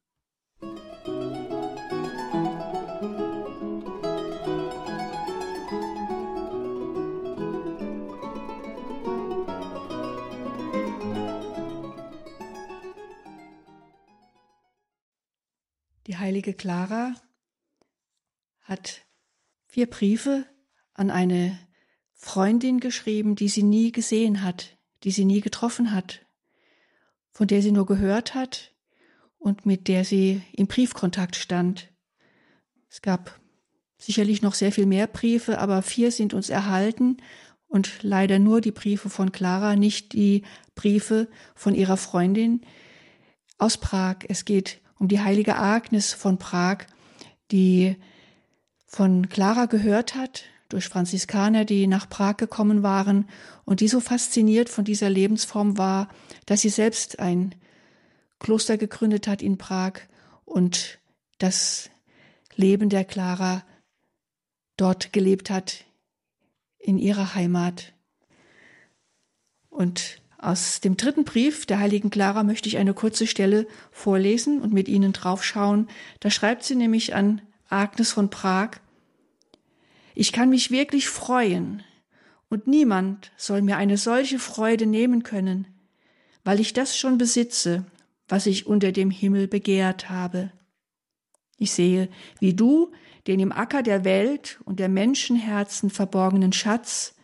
Die 16.12 16.18
heilige 16.18 16.54
Clara 16.54 17.16
hat 18.60 19.06
vier 19.68 19.90
Briefe 19.90 20.46
an 20.94 21.10
eine 21.10 21.58
Freundin 22.12 22.82
geschrieben, 22.82 23.36
die 23.36 23.48
sie 23.48 23.64
nie 23.64 23.94
gesehen 23.94 24.44
hat, 24.44 24.78
die 25.06 25.12
sie 25.12 25.24
nie 25.24 25.40
getroffen 25.40 25.94
hat, 25.94 26.26
von 27.30 27.48
der 27.48 27.62
sie 27.62 27.72
nur 27.72 27.86
gehört 27.86 28.36
hat 28.36 28.76
und 29.38 29.66
mit 29.66 29.88
der 29.88 30.04
sie 30.04 30.42
im 30.52 30.68
Briefkontakt 30.68 31.38
stand. 31.38 31.94
Es 32.90 33.02
gab 33.02 33.40
sicherlich 33.98 34.42
noch 34.42 34.54
sehr 34.54 34.74
viel 34.74 34.88
mehr 34.88 35.08
Briefe, 35.08 35.60
aber 35.60 35.82
vier 35.82 36.12
sind 36.12 36.34
uns 36.34 36.50
erhalten 36.50 37.22
und 37.68 38.04
leider 38.04 38.38
nur 38.38 38.60
die 38.60 38.74
Briefe 38.74 39.10
von 39.10 39.32
Clara, 39.32 39.78
nicht 39.78 40.12
die 40.12 40.44
Briefe 40.76 41.30
von 41.56 41.74
ihrer 41.74 41.96
Freundin 41.96 42.66
aus 43.58 43.78
Prag. 43.78 44.26
Es 44.28 44.44
geht 44.44 44.82
um 45.02 45.08
die 45.08 45.20
heilige 45.20 45.56
Agnes 45.56 46.14
von 46.14 46.38
Prag, 46.38 46.86
die 47.50 47.96
von 48.86 49.30
Clara 49.30 49.66
gehört 49.66 50.14
hat, 50.14 50.44
durch 50.70 50.90
Franziskaner, 50.90 51.66
die 51.66 51.88
nach 51.88 52.08
Prag 52.08 52.38
gekommen 52.38 52.84
waren 52.84 53.28
und 53.66 53.80
die 53.80 53.88
so 53.88 54.00
fasziniert 54.00 54.70
von 54.70 54.86
dieser 54.86 55.10
Lebensform 55.10 55.80
war, 55.80 56.08
dass 56.46 56.62
sie 56.62 56.70
selbst 56.70 57.18
ein 57.18 57.56
Kloster 58.38 58.78
gegründet 58.78 59.28
hat 59.28 59.42
in 59.42 59.58
Prag 59.58 60.02
und 60.46 61.00
das 61.40 61.90
Leben 62.56 62.90
der 62.90 63.04
Clara 63.04 63.64
dort 64.78 65.14
gelebt 65.14 65.50
hat, 65.50 65.84
in 66.78 67.00
ihrer 67.00 67.34
Heimat. 67.34 67.94
Und 69.70 70.21
aus 70.42 70.82
dem 70.82 70.98
dritten 70.98 71.24
Brief 71.24 71.68
der 71.68 71.80
heiligen 71.80 72.10
Clara 72.10 72.44
möchte 72.44 72.68
ich 72.68 72.78
eine 72.78 72.96
kurze 72.96 73.28
Stelle 73.28 73.68
vorlesen 73.92 74.60
und 74.60 74.74
mit 74.74 74.88
Ihnen 74.88 75.14
draufschauen. 75.14 75.88
Da 76.20 76.32
schreibt 76.32 76.64
sie 76.64 76.76
nämlich 76.76 77.14
an 77.14 77.42
Agnes 77.70 78.12
von 78.12 78.30
Prag, 78.30 78.72
ich 80.16 80.34
kann 80.34 80.50
mich 80.50 80.72
wirklich 80.72 81.08
freuen, 81.10 81.84
und 82.50 82.68
niemand 82.68 83.32
soll 83.38 83.62
mir 83.62 83.78
eine 83.78 83.98
solche 83.98 84.40
Freude 84.40 84.86
nehmen 84.86 85.24
können, 85.24 85.68
weil 86.44 86.60
ich 86.60 86.74
das 86.74 86.98
schon 86.98 87.18
besitze, 87.18 87.86
was 88.28 88.46
ich 88.46 88.68
unter 88.68 88.92
dem 88.92 89.10
Himmel 89.10 89.48
begehrt 89.48 90.10
habe. 90.10 90.52
Ich 91.58 91.72
sehe, 91.72 92.10
wie 92.40 92.54
du 92.54 92.92
den 93.28 93.40
im 93.40 93.52
Acker 93.52 93.84
der 93.84 94.04
Welt 94.04 94.60
und 94.66 94.80
der 94.80 94.90
Menschenherzen 94.90 95.90
verborgenen 95.90 96.52
Schatz 96.52 97.16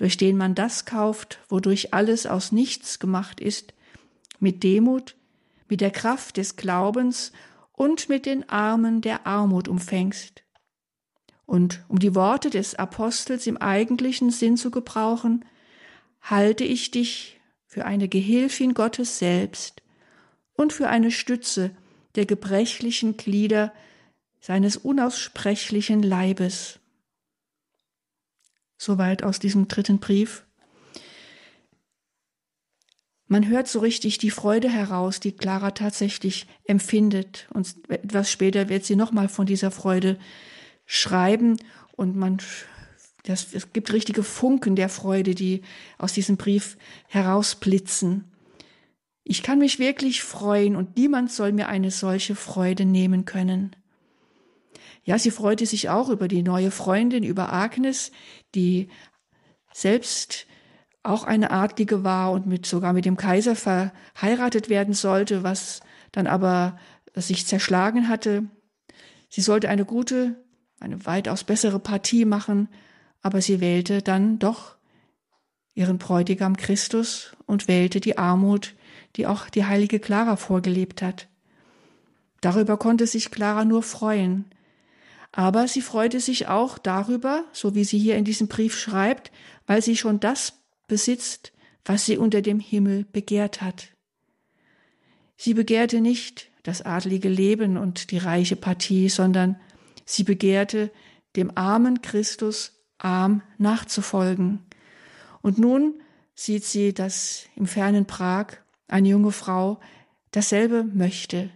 durch 0.00 0.16
den 0.16 0.38
man 0.38 0.54
das 0.54 0.86
kauft, 0.86 1.40
wodurch 1.50 1.92
alles 1.92 2.24
aus 2.24 2.52
nichts 2.52 3.00
gemacht 3.00 3.38
ist, 3.38 3.74
mit 4.38 4.62
Demut, 4.62 5.14
mit 5.68 5.82
der 5.82 5.90
Kraft 5.90 6.38
des 6.38 6.56
Glaubens 6.56 7.32
und 7.72 8.08
mit 8.08 8.24
den 8.24 8.48
Armen 8.48 9.02
der 9.02 9.26
Armut 9.26 9.68
umfängst. 9.68 10.42
Und 11.44 11.84
um 11.88 11.98
die 11.98 12.14
Worte 12.14 12.48
des 12.48 12.76
Apostels 12.76 13.46
im 13.46 13.58
eigentlichen 13.58 14.30
Sinn 14.30 14.56
zu 14.56 14.70
gebrauchen, 14.70 15.44
halte 16.22 16.64
ich 16.64 16.90
dich 16.90 17.38
für 17.66 17.84
eine 17.84 18.08
Gehilfin 18.08 18.72
Gottes 18.72 19.18
selbst 19.18 19.82
und 20.54 20.72
für 20.72 20.88
eine 20.88 21.10
Stütze 21.10 21.72
der 22.14 22.24
gebrechlichen 22.24 23.18
Glieder 23.18 23.74
seines 24.40 24.78
unaussprechlichen 24.78 26.02
Leibes. 26.02 26.79
Soweit 28.82 29.24
aus 29.24 29.38
diesem 29.38 29.68
dritten 29.68 29.98
Brief. 29.98 30.46
Man 33.26 33.46
hört 33.46 33.68
so 33.68 33.80
richtig 33.80 34.16
die 34.16 34.30
Freude 34.30 34.70
heraus, 34.70 35.20
die 35.20 35.32
Clara 35.32 35.72
tatsächlich 35.72 36.46
empfindet. 36.64 37.46
Und 37.52 37.74
etwas 37.90 38.32
später 38.32 38.70
wird 38.70 38.86
sie 38.86 38.96
nochmal 38.96 39.28
von 39.28 39.44
dieser 39.44 39.70
Freude 39.70 40.18
schreiben. 40.86 41.58
Und 41.92 42.16
man, 42.16 42.38
das, 43.24 43.52
es 43.52 43.70
gibt 43.74 43.92
richtige 43.92 44.22
Funken 44.22 44.76
der 44.76 44.88
Freude, 44.88 45.34
die 45.34 45.60
aus 45.98 46.14
diesem 46.14 46.38
Brief 46.38 46.78
herausblitzen. 47.06 48.32
Ich 49.24 49.42
kann 49.42 49.58
mich 49.58 49.78
wirklich 49.78 50.22
freuen 50.22 50.74
und 50.74 50.96
niemand 50.96 51.30
soll 51.30 51.52
mir 51.52 51.68
eine 51.68 51.90
solche 51.90 52.34
Freude 52.34 52.86
nehmen 52.86 53.26
können. 53.26 53.76
Ja, 55.10 55.18
sie 55.18 55.32
freute 55.32 55.66
sich 55.66 55.88
auch 55.88 56.08
über 56.08 56.28
die 56.28 56.44
neue 56.44 56.70
Freundin, 56.70 57.24
über 57.24 57.52
Agnes, 57.52 58.12
die 58.54 58.90
selbst 59.72 60.46
auch 61.02 61.24
eine 61.24 61.50
Adlige 61.50 62.04
war 62.04 62.30
und 62.30 62.46
mit, 62.46 62.64
sogar 62.64 62.92
mit 62.92 63.06
dem 63.06 63.16
Kaiser 63.16 63.56
verheiratet 63.56 64.68
werden 64.68 64.94
sollte, 64.94 65.42
was 65.42 65.80
dann 66.12 66.28
aber 66.28 66.78
sich 67.16 67.44
zerschlagen 67.44 68.08
hatte. 68.08 68.44
Sie 69.28 69.40
sollte 69.40 69.68
eine 69.68 69.84
gute, 69.84 70.44
eine 70.78 71.04
weitaus 71.06 71.42
bessere 71.42 71.80
Partie 71.80 72.24
machen, 72.24 72.68
aber 73.20 73.40
sie 73.40 73.60
wählte 73.60 74.02
dann 74.02 74.38
doch 74.38 74.76
ihren 75.74 75.98
Bräutigam 75.98 76.56
Christus 76.56 77.32
und 77.46 77.66
wählte 77.66 77.98
die 77.98 78.16
Armut, 78.16 78.76
die 79.16 79.26
auch 79.26 79.50
die 79.50 79.64
heilige 79.64 79.98
Clara 79.98 80.36
vorgelebt 80.36 81.02
hat. 81.02 81.26
Darüber 82.40 82.76
konnte 82.76 83.08
sich 83.08 83.32
Clara 83.32 83.64
nur 83.64 83.82
freuen, 83.82 84.44
aber 85.32 85.68
sie 85.68 85.80
freute 85.80 86.20
sich 86.20 86.48
auch 86.48 86.78
darüber, 86.78 87.44
so 87.52 87.74
wie 87.74 87.84
sie 87.84 87.98
hier 87.98 88.16
in 88.16 88.24
diesem 88.24 88.48
Brief 88.48 88.76
schreibt, 88.76 89.30
weil 89.66 89.82
sie 89.82 89.96
schon 89.96 90.20
das 90.20 90.54
besitzt, 90.88 91.52
was 91.84 92.06
sie 92.06 92.18
unter 92.18 92.42
dem 92.42 92.60
Himmel 92.60 93.06
begehrt 93.12 93.62
hat. 93.62 93.88
Sie 95.36 95.54
begehrte 95.54 96.00
nicht 96.00 96.50
das 96.62 96.82
adlige 96.82 97.28
Leben 97.28 97.76
und 97.76 98.10
die 98.10 98.18
reiche 98.18 98.56
Partie, 98.56 99.08
sondern 99.08 99.56
sie 100.04 100.24
begehrte, 100.24 100.90
dem 101.36 101.56
armen 101.56 102.02
Christus 102.02 102.72
arm 102.98 103.42
nachzufolgen. 103.56 104.66
Und 105.42 105.58
nun 105.58 106.02
sieht 106.34 106.64
sie, 106.64 106.92
dass 106.92 107.46
im 107.56 107.66
fernen 107.66 108.06
Prag 108.06 108.56
eine 108.88 109.08
junge 109.08 109.32
Frau 109.32 109.80
dasselbe 110.32 110.84
möchte. 110.84 111.50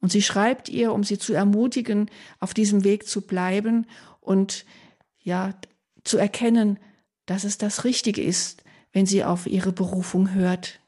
Und 0.00 0.12
sie 0.12 0.22
schreibt 0.22 0.68
ihr, 0.68 0.92
um 0.92 1.04
sie 1.04 1.18
zu 1.18 1.32
ermutigen, 1.32 2.10
auf 2.38 2.54
diesem 2.54 2.84
Weg 2.84 3.08
zu 3.08 3.22
bleiben 3.22 3.86
und 4.20 4.64
ja, 5.22 5.54
zu 6.04 6.18
erkennen, 6.18 6.78
dass 7.24 7.44
es 7.44 7.58
das 7.58 7.84
Richtige 7.84 8.22
ist, 8.22 8.62
wenn 8.92 9.06
sie 9.06 9.24
auf 9.24 9.46
ihre 9.46 9.72
Berufung 9.72 10.32
hört. 10.32 10.80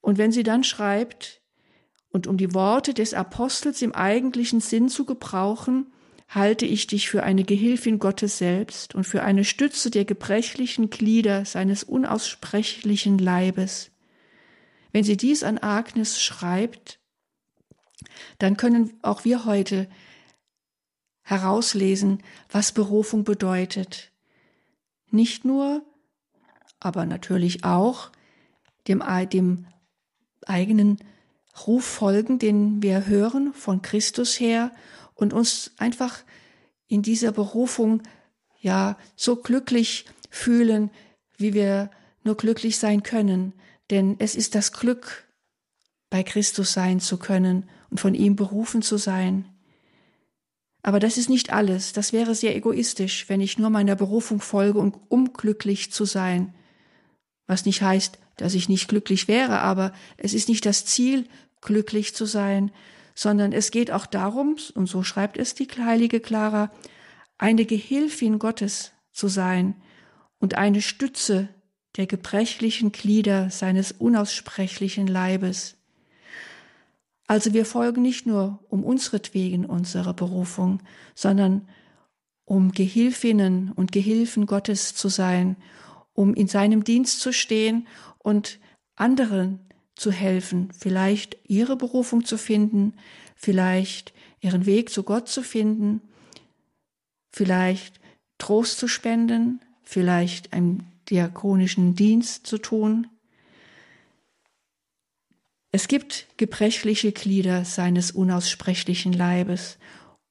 Und 0.00 0.18
wenn 0.18 0.32
sie 0.32 0.42
dann 0.42 0.64
schreibt, 0.64 1.42
und 2.10 2.26
um 2.26 2.36
die 2.36 2.52
Worte 2.54 2.94
des 2.94 3.14
Apostels 3.14 3.80
im 3.80 3.94
eigentlichen 3.94 4.60
Sinn 4.60 4.88
zu 4.88 5.06
gebrauchen, 5.06 5.92
halte 6.28 6.66
ich 6.66 6.86
dich 6.86 7.08
für 7.08 7.22
eine 7.22 7.44
Gehilfin 7.44 7.98
Gottes 7.98 8.38
selbst 8.38 8.94
und 8.94 9.04
für 9.04 9.22
eine 9.22 9.44
Stütze 9.44 9.90
der 9.90 10.04
gebrechlichen 10.04 10.90
Glieder 10.90 11.44
seines 11.44 11.84
unaussprechlichen 11.84 13.18
Leibes. 13.18 13.90
Wenn 14.92 15.04
sie 15.04 15.16
dies 15.16 15.42
an 15.42 15.58
Agnes 15.58 16.20
schreibt, 16.20 17.00
dann 18.42 18.56
können 18.56 18.98
auch 19.02 19.24
wir 19.24 19.44
heute 19.44 19.88
herauslesen, 21.22 22.22
was 22.50 22.72
Berufung 22.72 23.22
bedeutet. 23.22 24.10
Nicht 25.10 25.44
nur, 25.44 25.82
aber 26.80 27.06
natürlich 27.06 27.62
auch 27.62 28.10
dem, 28.88 29.00
dem 29.32 29.66
eigenen 30.44 30.98
Ruf 31.66 31.84
folgen, 31.84 32.40
den 32.40 32.82
wir 32.82 33.06
hören 33.06 33.54
von 33.54 33.80
Christus 33.80 34.40
her 34.40 34.72
und 35.14 35.32
uns 35.32 35.70
einfach 35.78 36.24
in 36.88 37.02
dieser 37.02 37.30
Berufung 37.30 38.02
ja 38.58 38.98
so 39.14 39.36
glücklich 39.36 40.06
fühlen, 40.30 40.90
wie 41.36 41.54
wir 41.54 41.90
nur 42.24 42.36
glücklich 42.36 42.78
sein 42.78 43.04
können. 43.04 43.52
Denn 43.90 44.16
es 44.18 44.34
ist 44.34 44.56
das 44.56 44.72
Glück, 44.72 45.28
bei 46.10 46.24
Christus 46.24 46.72
sein 46.72 46.98
zu 46.98 47.18
können 47.18 47.68
und 47.92 48.00
von 48.00 48.14
ihm 48.14 48.36
berufen 48.36 48.80
zu 48.80 48.96
sein. 48.96 49.44
Aber 50.82 50.98
das 50.98 51.18
ist 51.18 51.28
nicht 51.28 51.52
alles. 51.52 51.92
Das 51.92 52.14
wäre 52.14 52.34
sehr 52.34 52.56
egoistisch, 52.56 53.28
wenn 53.28 53.42
ich 53.42 53.58
nur 53.58 53.68
meiner 53.68 53.94
Berufung 53.96 54.40
folge, 54.40 54.78
um 54.78 54.94
unglücklich 55.10 55.92
zu 55.92 56.06
sein. 56.06 56.54
Was 57.46 57.66
nicht 57.66 57.82
heißt, 57.82 58.18
dass 58.38 58.54
ich 58.54 58.70
nicht 58.70 58.88
glücklich 58.88 59.28
wäre, 59.28 59.60
aber 59.60 59.92
es 60.16 60.32
ist 60.32 60.48
nicht 60.48 60.64
das 60.64 60.86
Ziel, 60.86 61.26
glücklich 61.60 62.14
zu 62.14 62.24
sein, 62.24 62.72
sondern 63.14 63.52
es 63.52 63.70
geht 63.70 63.90
auch 63.90 64.06
darum, 64.06 64.56
und 64.74 64.86
so 64.86 65.02
schreibt 65.02 65.36
es 65.36 65.54
die 65.54 65.68
heilige 65.68 66.18
Clara, 66.18 66.72
eine 67.36 67.66
Gehilfin 67.66 68.38
Gottes 68.38 68.92
zu 69.12 69.28
sein 69.28 69.74
und 70.38 70.54
eine 70.56 70.80
Stütze 70.80 71.50
der 71.96 72.06
gebrechlichen 72.06 72.90
Glieder 72.90 73.50
seines 73.50 73.92
unaussprechlichen 73.92 75.06
Leibes. 75.06 75.76
Also 77.32 77.54
wir 77.54 77.64
folgen 77.64 78.02
nicht 78.02 78.26
nur 78.26 78.58
um 78.68 78.84
unsretwegen 78.84 79.64
unserer 79.64 80.12
Berufung, 80.12 80.82
sondern 81.14 81.66
um 82.44 82.72
Gehilfinnen 82.72 83.72
und 83.72 83.90
Gehilfen 83.90 84.44
Gottes 84.44 84.94
zu 84.94 85.08
sein, 85.08 85.56
um 86.12 86.34
in 86.34 86.46
seinem 86.46 86.84
Dienst 86.84 87.20
zu 87.20 87.32
stehen 87.32 87.88
und 88.18 88.58
anderen 88.96 89.60
zu 89.94 90.12
helfen, 90.12 90.68
vielleicht 90.78 91.38
ihre 91.48 91.74
Berufung 91.74 92.26
zu 92.26 92.36
finden, 92.36 92.92
vielleicht 93.34 94.12
ihren 94.40 94.66
Weg 94.66 94.90
zu 94.90 95.02
Gott 95.02 95.26
zu 95.26 95.42
finden, 95.42 96.02
vielleicht 97.30 97.98
Trost 98.36 98.76
zu 98.76 98.88
spenden, 98.88 99.62
vielleicht 99.82 100.52
einen 100.52 100.86
diakonischen 101.08 101.94
Dienst 101.94 102.46
zu 102.46 102.58
tun. 102.58 103.06
Es 105.74 105.88
gibt 105.88 106.26
gebrechliche 106.36 107.12
Glieder 107.12 107.64
seines 107.64 108.10
unaussprechlichen 108.10 109.12
Leibes, 109.12 109.78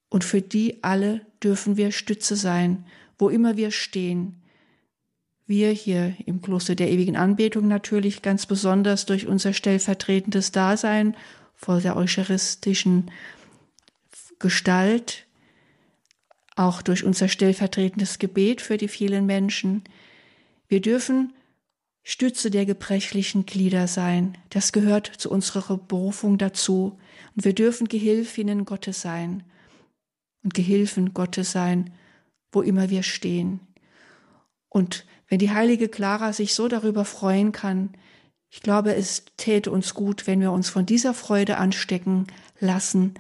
und 0.10 0.24
für 0.24 0.42
die 0.42 0.84
alle 0.84 1.26
dürfen 1.42 1.78
wir 1.78 1.92
Stütze 1.92 2.36
sein, 2.36 2.86
wo 3.18 3.30
immer 3.30 3.56
wir 3.56 3.72
stehen, 3.72 4.42
wir 5.48 5.72
hier 5.72 6.16
im 6.26 6.42
Kloster 6.42 6.76
der 6.76 6.90
ewigen 6.92 7.18
Anbetung 7.18 7.68
natürlich 7.68 8.22
ganz 8.22 8.46
besonders 8.46 9.06
durch 9.06 9.26
unser 9.28 9.54
stellvertretendes 9.54 10.52
Dasein 10.52 11.16
vor 11.56 11.82
der 11.82 11.96
eucharistischen 11.96 13.10
Gestalt, 14.40 15.26
auch 16.56 16.82
durch 16.82 17.04
unser 17.04 17.28
stellvertretendes 17.28 18.20
Gebet 18.20 18.62
für 18.62 18.78
die 18.78 18.88
vielen 18.88 19.26
Menschen. 19.26 19.84
Wir 20.68 20.82
dürfen 20.82 21.34
Stütze 22.04 22.50
der 22.50 22.66
gebrechlichen 22.66 23.46
Glieder 23.46 23.88
sein. 23.88 24.38
Das 24.50 24.72
gehört 24.72 25.08
zu 25.08 25.30
unserer 25.30 25.78
Berufung 25.78 26.38
dazu. 26.38 26.98
Und 27.36 27.46
wir 27.46 27.54
dürfen 27.54 27.88
Gehilfinnen 27.88 28.66
Gottes 28.66 29.02
sein 29.02 29.44
und 30.44 30.54
Gehilfen 30.54 31.14
Gottes 31.14 31.52
sein, 31.52 31.94
wo 32.52 32.62
immer 32.62 32.90
wir 32.90 33.04
stehen. 33.04 33.60
Und 34.70 35.06
wenn 35.28 35.40
die 35.40 35.52
heilige 35.52 35.90
Clara 35.90 36.34
sich 36.34 36.54
so 36.54 36.68
darüber 36.68 37.06
freuen 37.06 37.52
kann, 37.52 37.92
ich 38.50 38.62
glaube, 38.62 38.96
es 38.96 39.24
täte 39.38 39.72
uns 39.72 39.94
gut, 39.94 40.28
wenn 40.28 40.42
wir 40.42 40.52
uns 40.52 40.70
von 40.70 40.86
dieser 40.86 41.14
Freude 41.14 41.58
anstecken 41.58 42.28
lassen, 42.60 43.14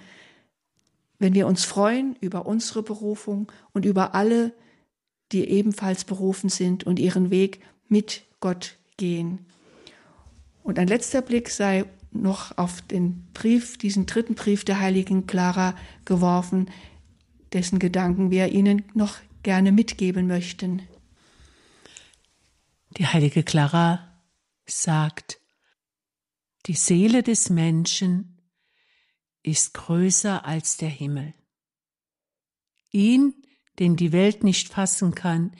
wenn 1.19 1.33
wir 1.33 1.47
uns 1.47 1.63
freuen 1.63 2.17
über 2.19 2.45
unsere 2.47 2.83
Berufung 2.83 3.49
und 3.73 3.85
über 3.85 4.13
alle, 4.15 4.53
die 5.31 5.47
ebenfalls 5.47 6.03
berufen 6.03 6.49
sind 6.49 6.83
und 6.83 6.99
ihren 6.99 7.29
Weg 7.29 7.61
mit 7.87 8.23
Gott 8.41 8.77
gehen. 8.97 9.45
Und 10.63 10.77
ein 10.77 10.87
letzter 10.87 11.21
Blick 11.21 11.49
sei 11.49 11.85
noch 12.11 12.57
auf 12.57 12.81
den 12.81 13.31
Brief, 13.33 13.77
diesen 13.77 14.05
dritten 14.05 14.35
Brief 14.35 14.65
der 14.65 14.79
heiligen 14.79 15.25
Clara 15.27 15.75
geworfen, 16.03 16.69
dessen 17.53 17.79
Gedanken 17.79 18.31
wir 18.31 18.49
Ihnen 18.49 18.83
noch 18.93 19.17
gerne 19.43 19.71
mitgeben 19.71 20.27
möchten. 20.27 20.81
Die 22.97 23.07
heilige 23.07 23.43
Clara 23.43 24.21
sagt, 24.65 25.39
die 26.65 26.73
Seele 26.73 27.23
des 27.23 27.49
Menschen 27.49 28.37
ist 29.41 29.73
größer 29.73 30.45
als 30.45 30.77
der 30.77 30.89
Himmel. 30.89 31.33
Ihn, 32.91 33.33
den 33.79 33.95
die 33.95 34.11
Welt 34.11 34.43
nicht 34.43 34.69
fassen 34.69 35.15
kann, 35.15 35.55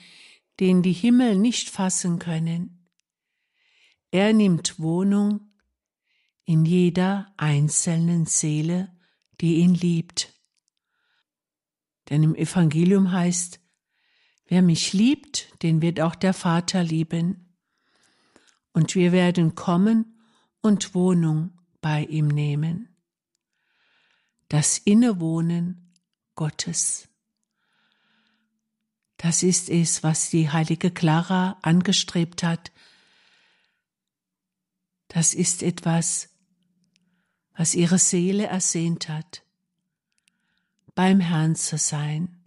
den 0.60 0.82
die 0.82 0.92
Himmel 0.92 1.36
nicht 1.36 1.70
fassen 1.70 2.18
können, 2.18 2.88
er 4.10 4.32
nimmt 4.32 4.78
Wohnung 4.78 5.52
in 6.44 6.64
jeder 6.64 7.32
einzelnen 7.36 8.26
Seele, 8.26 8.94
die 9.40 9.56
ihn 9.56 9.74
liebt. 9.74 10.32
Denn 12.10 12.22
im 12.22 12.34
Evangelium 12.34 13.12
heißt, 13.12 13.62
Wer 14.52 14.60
mich 14.60 14.92
liebt, 14.92 15.62
den 15.62 15.80
wird 15.80 15.98
auch 15.98 16.14
der 16.14 16.34
Vater 16.34 16.84
lieben. 16.84 17.56
Und 18.74 18.94
wir 18.94 19.10
werden 19.10 19.54
kommen 19.54 20.20
und 20.60 20.94
Wohnung 20.94 21.58
bei 21.80 22.04
ihm 22.04 22.28
nehmen. 22.28 22.94
Das 24.48 24.76
Innewohnen 24.76 25.94
Gottes. 26.34 27.08
Das 29.22 29.44
ist 29.44 29.70
es, 29.70 30.02
was 30.02 30.30
die 30.30 30.50
heilige 30.50 30.90
Clara 30.90 31.56
angestrebt 31.62 32.42
hat. 32.42 32.72
Das 35.06 35.32
ist 35.32 35.62
etwas, 35.62 36.28
was 37.56 37.76
ihre 37.76 38.00
Seele 38.00 38.46
ersehnt 38.46 39.08
hat, 39.08 39.44
beim 40.96 41.20
Herrn 41.20 41.54
zu 41.54 41.78
sein 41.78 42.44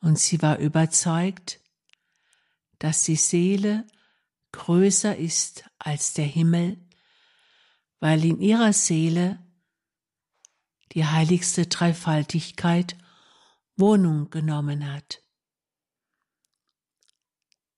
und 0.00 0.18
sie 0.18 0.42
war 0.42 0.58
überzeugt, 0.58 1.58
dass 2.78 3.04
die 3.04 3.16
Seele 3.16 3.86
größer 4.52 5.16
ist 5.16 5.64
als 5.78 6.12
der 6.12 6.26
Himmel, 6.26 6.76
weil 7.98 8.22
in 8.26 8.42
ihrer 8.42 8.74
Seele 8.74 9.42
die 10.92 11.06
heiligste 11.06 11.66
Dreifaltigkeit 11.66 12.94
Wohnung 13.78 14.30
genommen 14.30 14.92
hat. 14.92 15.22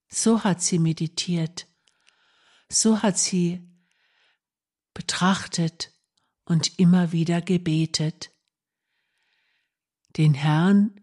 So 0.08 0.42
hat 0.42 0.60
sie 0.62 0.78
meditiert, 0.78 1.68
so 2.68 3.02
hat 3.02 3.18
sie 3.18 3.68
betrachtet 4.92 5.92
und 6.44 6.78
immer 6.78 7.12
wieder 7.12 7.40
gebetet, 7.40 8.32
den 10.16 10.34
Herrn 10.34 11.00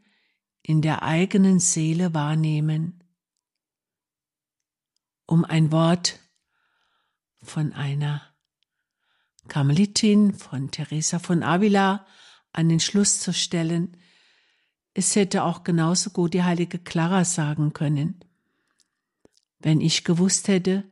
in 0.61 0.81
der 0.81 1.03
eigenen 1.03 1.59
Seele 1.59 2.13
wahrnehmen, 2.13 3.03
um 5.25 5.45
ein 5.45 5.71
Wort 5.71 6.19
von 7.41 7.71
einer 7.71 8.21
Karmelitin, 9.47 10.33
von 10.33 10.71
Teresa 10.71 11.19
von 11.19 11.43
Avila, 11.43 12.05
an 12.51 12.67
den 12.67 12.79
Schluss 12.79 13.21
zu 13.21 13.33
stellen. 13.33 13.97
Es 14.99 15.15
hätte 15.15 15.43
auch 15.43 15.63
genauso 15.63 16.09
gut 16.09 16.33
die 16.33 16.41
heilige 16.41 16.79
Clara 16.79 17.23
sagen 17.23 17.71
können. 17.71 18.19
Wenn 19.59 19.79
ich 19.79 20.03
gewusst 20.03 20.47
hätte, 20.47 20.89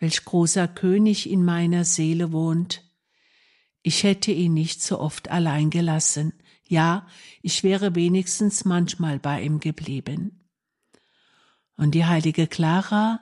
welch 0.00 0.24
großer 0.24 0.66
König 0.66 1.30
in 1.30 1.44
meiner 1.44 1.84
Seele 1.84 2.32
wohnt, 2.32 2.82
ich 3.82 4.02
hätte 4.02 4.32
ihn 4.32 4.52
nicht 4.52 4.82
so 4.82 4.98
oft 4.98 5.28
allein 5.28 5.70
gelassen, 5.70 6.32
ja, 6.66 7.06
ich 7.40 7.62
wäre 7.62 7.94
wenigstens 7.94 8.64
manchmal 8.64 9.20
bei 9.20 9.42
ihm 9.42 9.60
geblieben. 9.60 10.50
Und 11.76 11.92
die 11.94 12.04
heilige 12.04 12.48
Clara, 12.48 13.20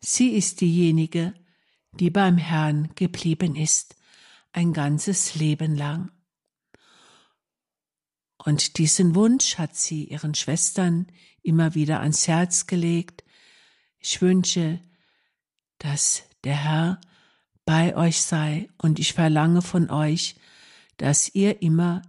sie 0.00 0.30
ist 0.30 0.62
diejenige, 0.62 1.34
die 1.92 2.08
beim 2.08 2.38
Herrn 2.38 2.88
geblieben 2.94 3.54
ist, 3.54 3.96
ein 4.52 4.72
ganzes 4.72 5.34
Leben 5.34 5.76
lang. 5.76 6.10
Und 8.44 8.76
diesen 8.76 9.14
Wunsch 9.14 9.56
hat 9.56 9.74
sie 9.74 10.04
ihren 10.04 10.34
Schwestern 10.34 11.06
immer 11.42 11.74
wieder 11.74 12.00
ans 12.00 12.28
Herz 12.28 12.66
gelegt. 12.66 13.24
Ich 13.98 14.20
wünsche, 14.20 14.80
dass 15.78 16.24
der 16.44 16.56
Herr 16.56 17.00
bei 17.64 17.96
euch 17.96 18.20
sei 18.20 18.68
und 18.76 18.98
ich 18.98 19.14
verlange 19.14 19.62
von 19.62 19.90
euch, 19.90 20.36
dass 20.98 21.34
ihr 21.34 21.62
immer 21.62 22.02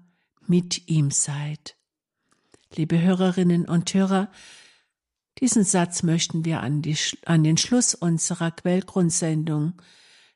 mit 0.45 0.89
ihm 0.89 1.09
seid. 1.09 1.77
Liebe 2.75 3.01
Hörerinnen 3.01 3.65
und 3.65 3.93
Hörer, 3.93 4.29
diesen 5.39 5.63
Satz 5.63 6.03
möchten 6.03 6.43
wir 6.43 6.59
an, 6.59 6.81
die, 6.81 6.97
an 7.25 7.45
den 7.45 7.57
Schluss 7.57 7.95
unserer 7.95 8.51
Quellgrundsendung 8.51 9.81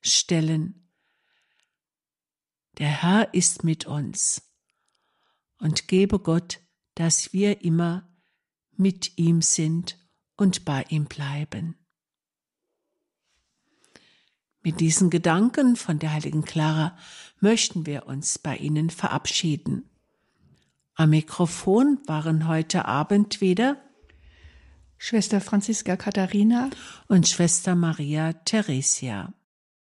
stellen. 0.01 0.89
Der 2.77 2.87
Herr 2.87 3.33
ist 3.33 3.65
mit 3.65 3.85
uns 3.85 4.48
und 5.59 5.87
gebe 5.87 6.19
Gott, 6.19 6.59
dass 6.95 7.33
wir 7.33 7.61
immer 7.63 8.09
mit 8.75 9.17
ihm 9.17 9.41
sind 9.41 9.97
und 10.35 10.65
bei 10.65 10.85
ihm 10.89 11.05
bleiben. 11.05 11.75
Mit 14.61 14.79
diesen 14.79 15.09
Gedanken 15.09 15.75
von 15.75 15.99
der 15.99 16.11
heiligen 16.13 16.43
Clara 16.43 16.97
möchten 17.39 17.85
wir 17.85 18.07
uns 18.07 18.39
bei 18.39 18.57
Ihnen 18.57 18.89
verabschieden. 18.89 19.89
Am 20.95 21.11
Mikrofon 21.11 21.99
waren 22.07 22.47
heute 22.47 22.85
Abend 22.85 23.39
wieder 23.39 23.77
Schwester 24.97 25.39
Franziska 25.39 25.95
Katharina 25.95 26.69
und 27.07 27.25
Schwester 27.25 27.73
Maria 27.73 28.33
Theresia. 28.33 29.33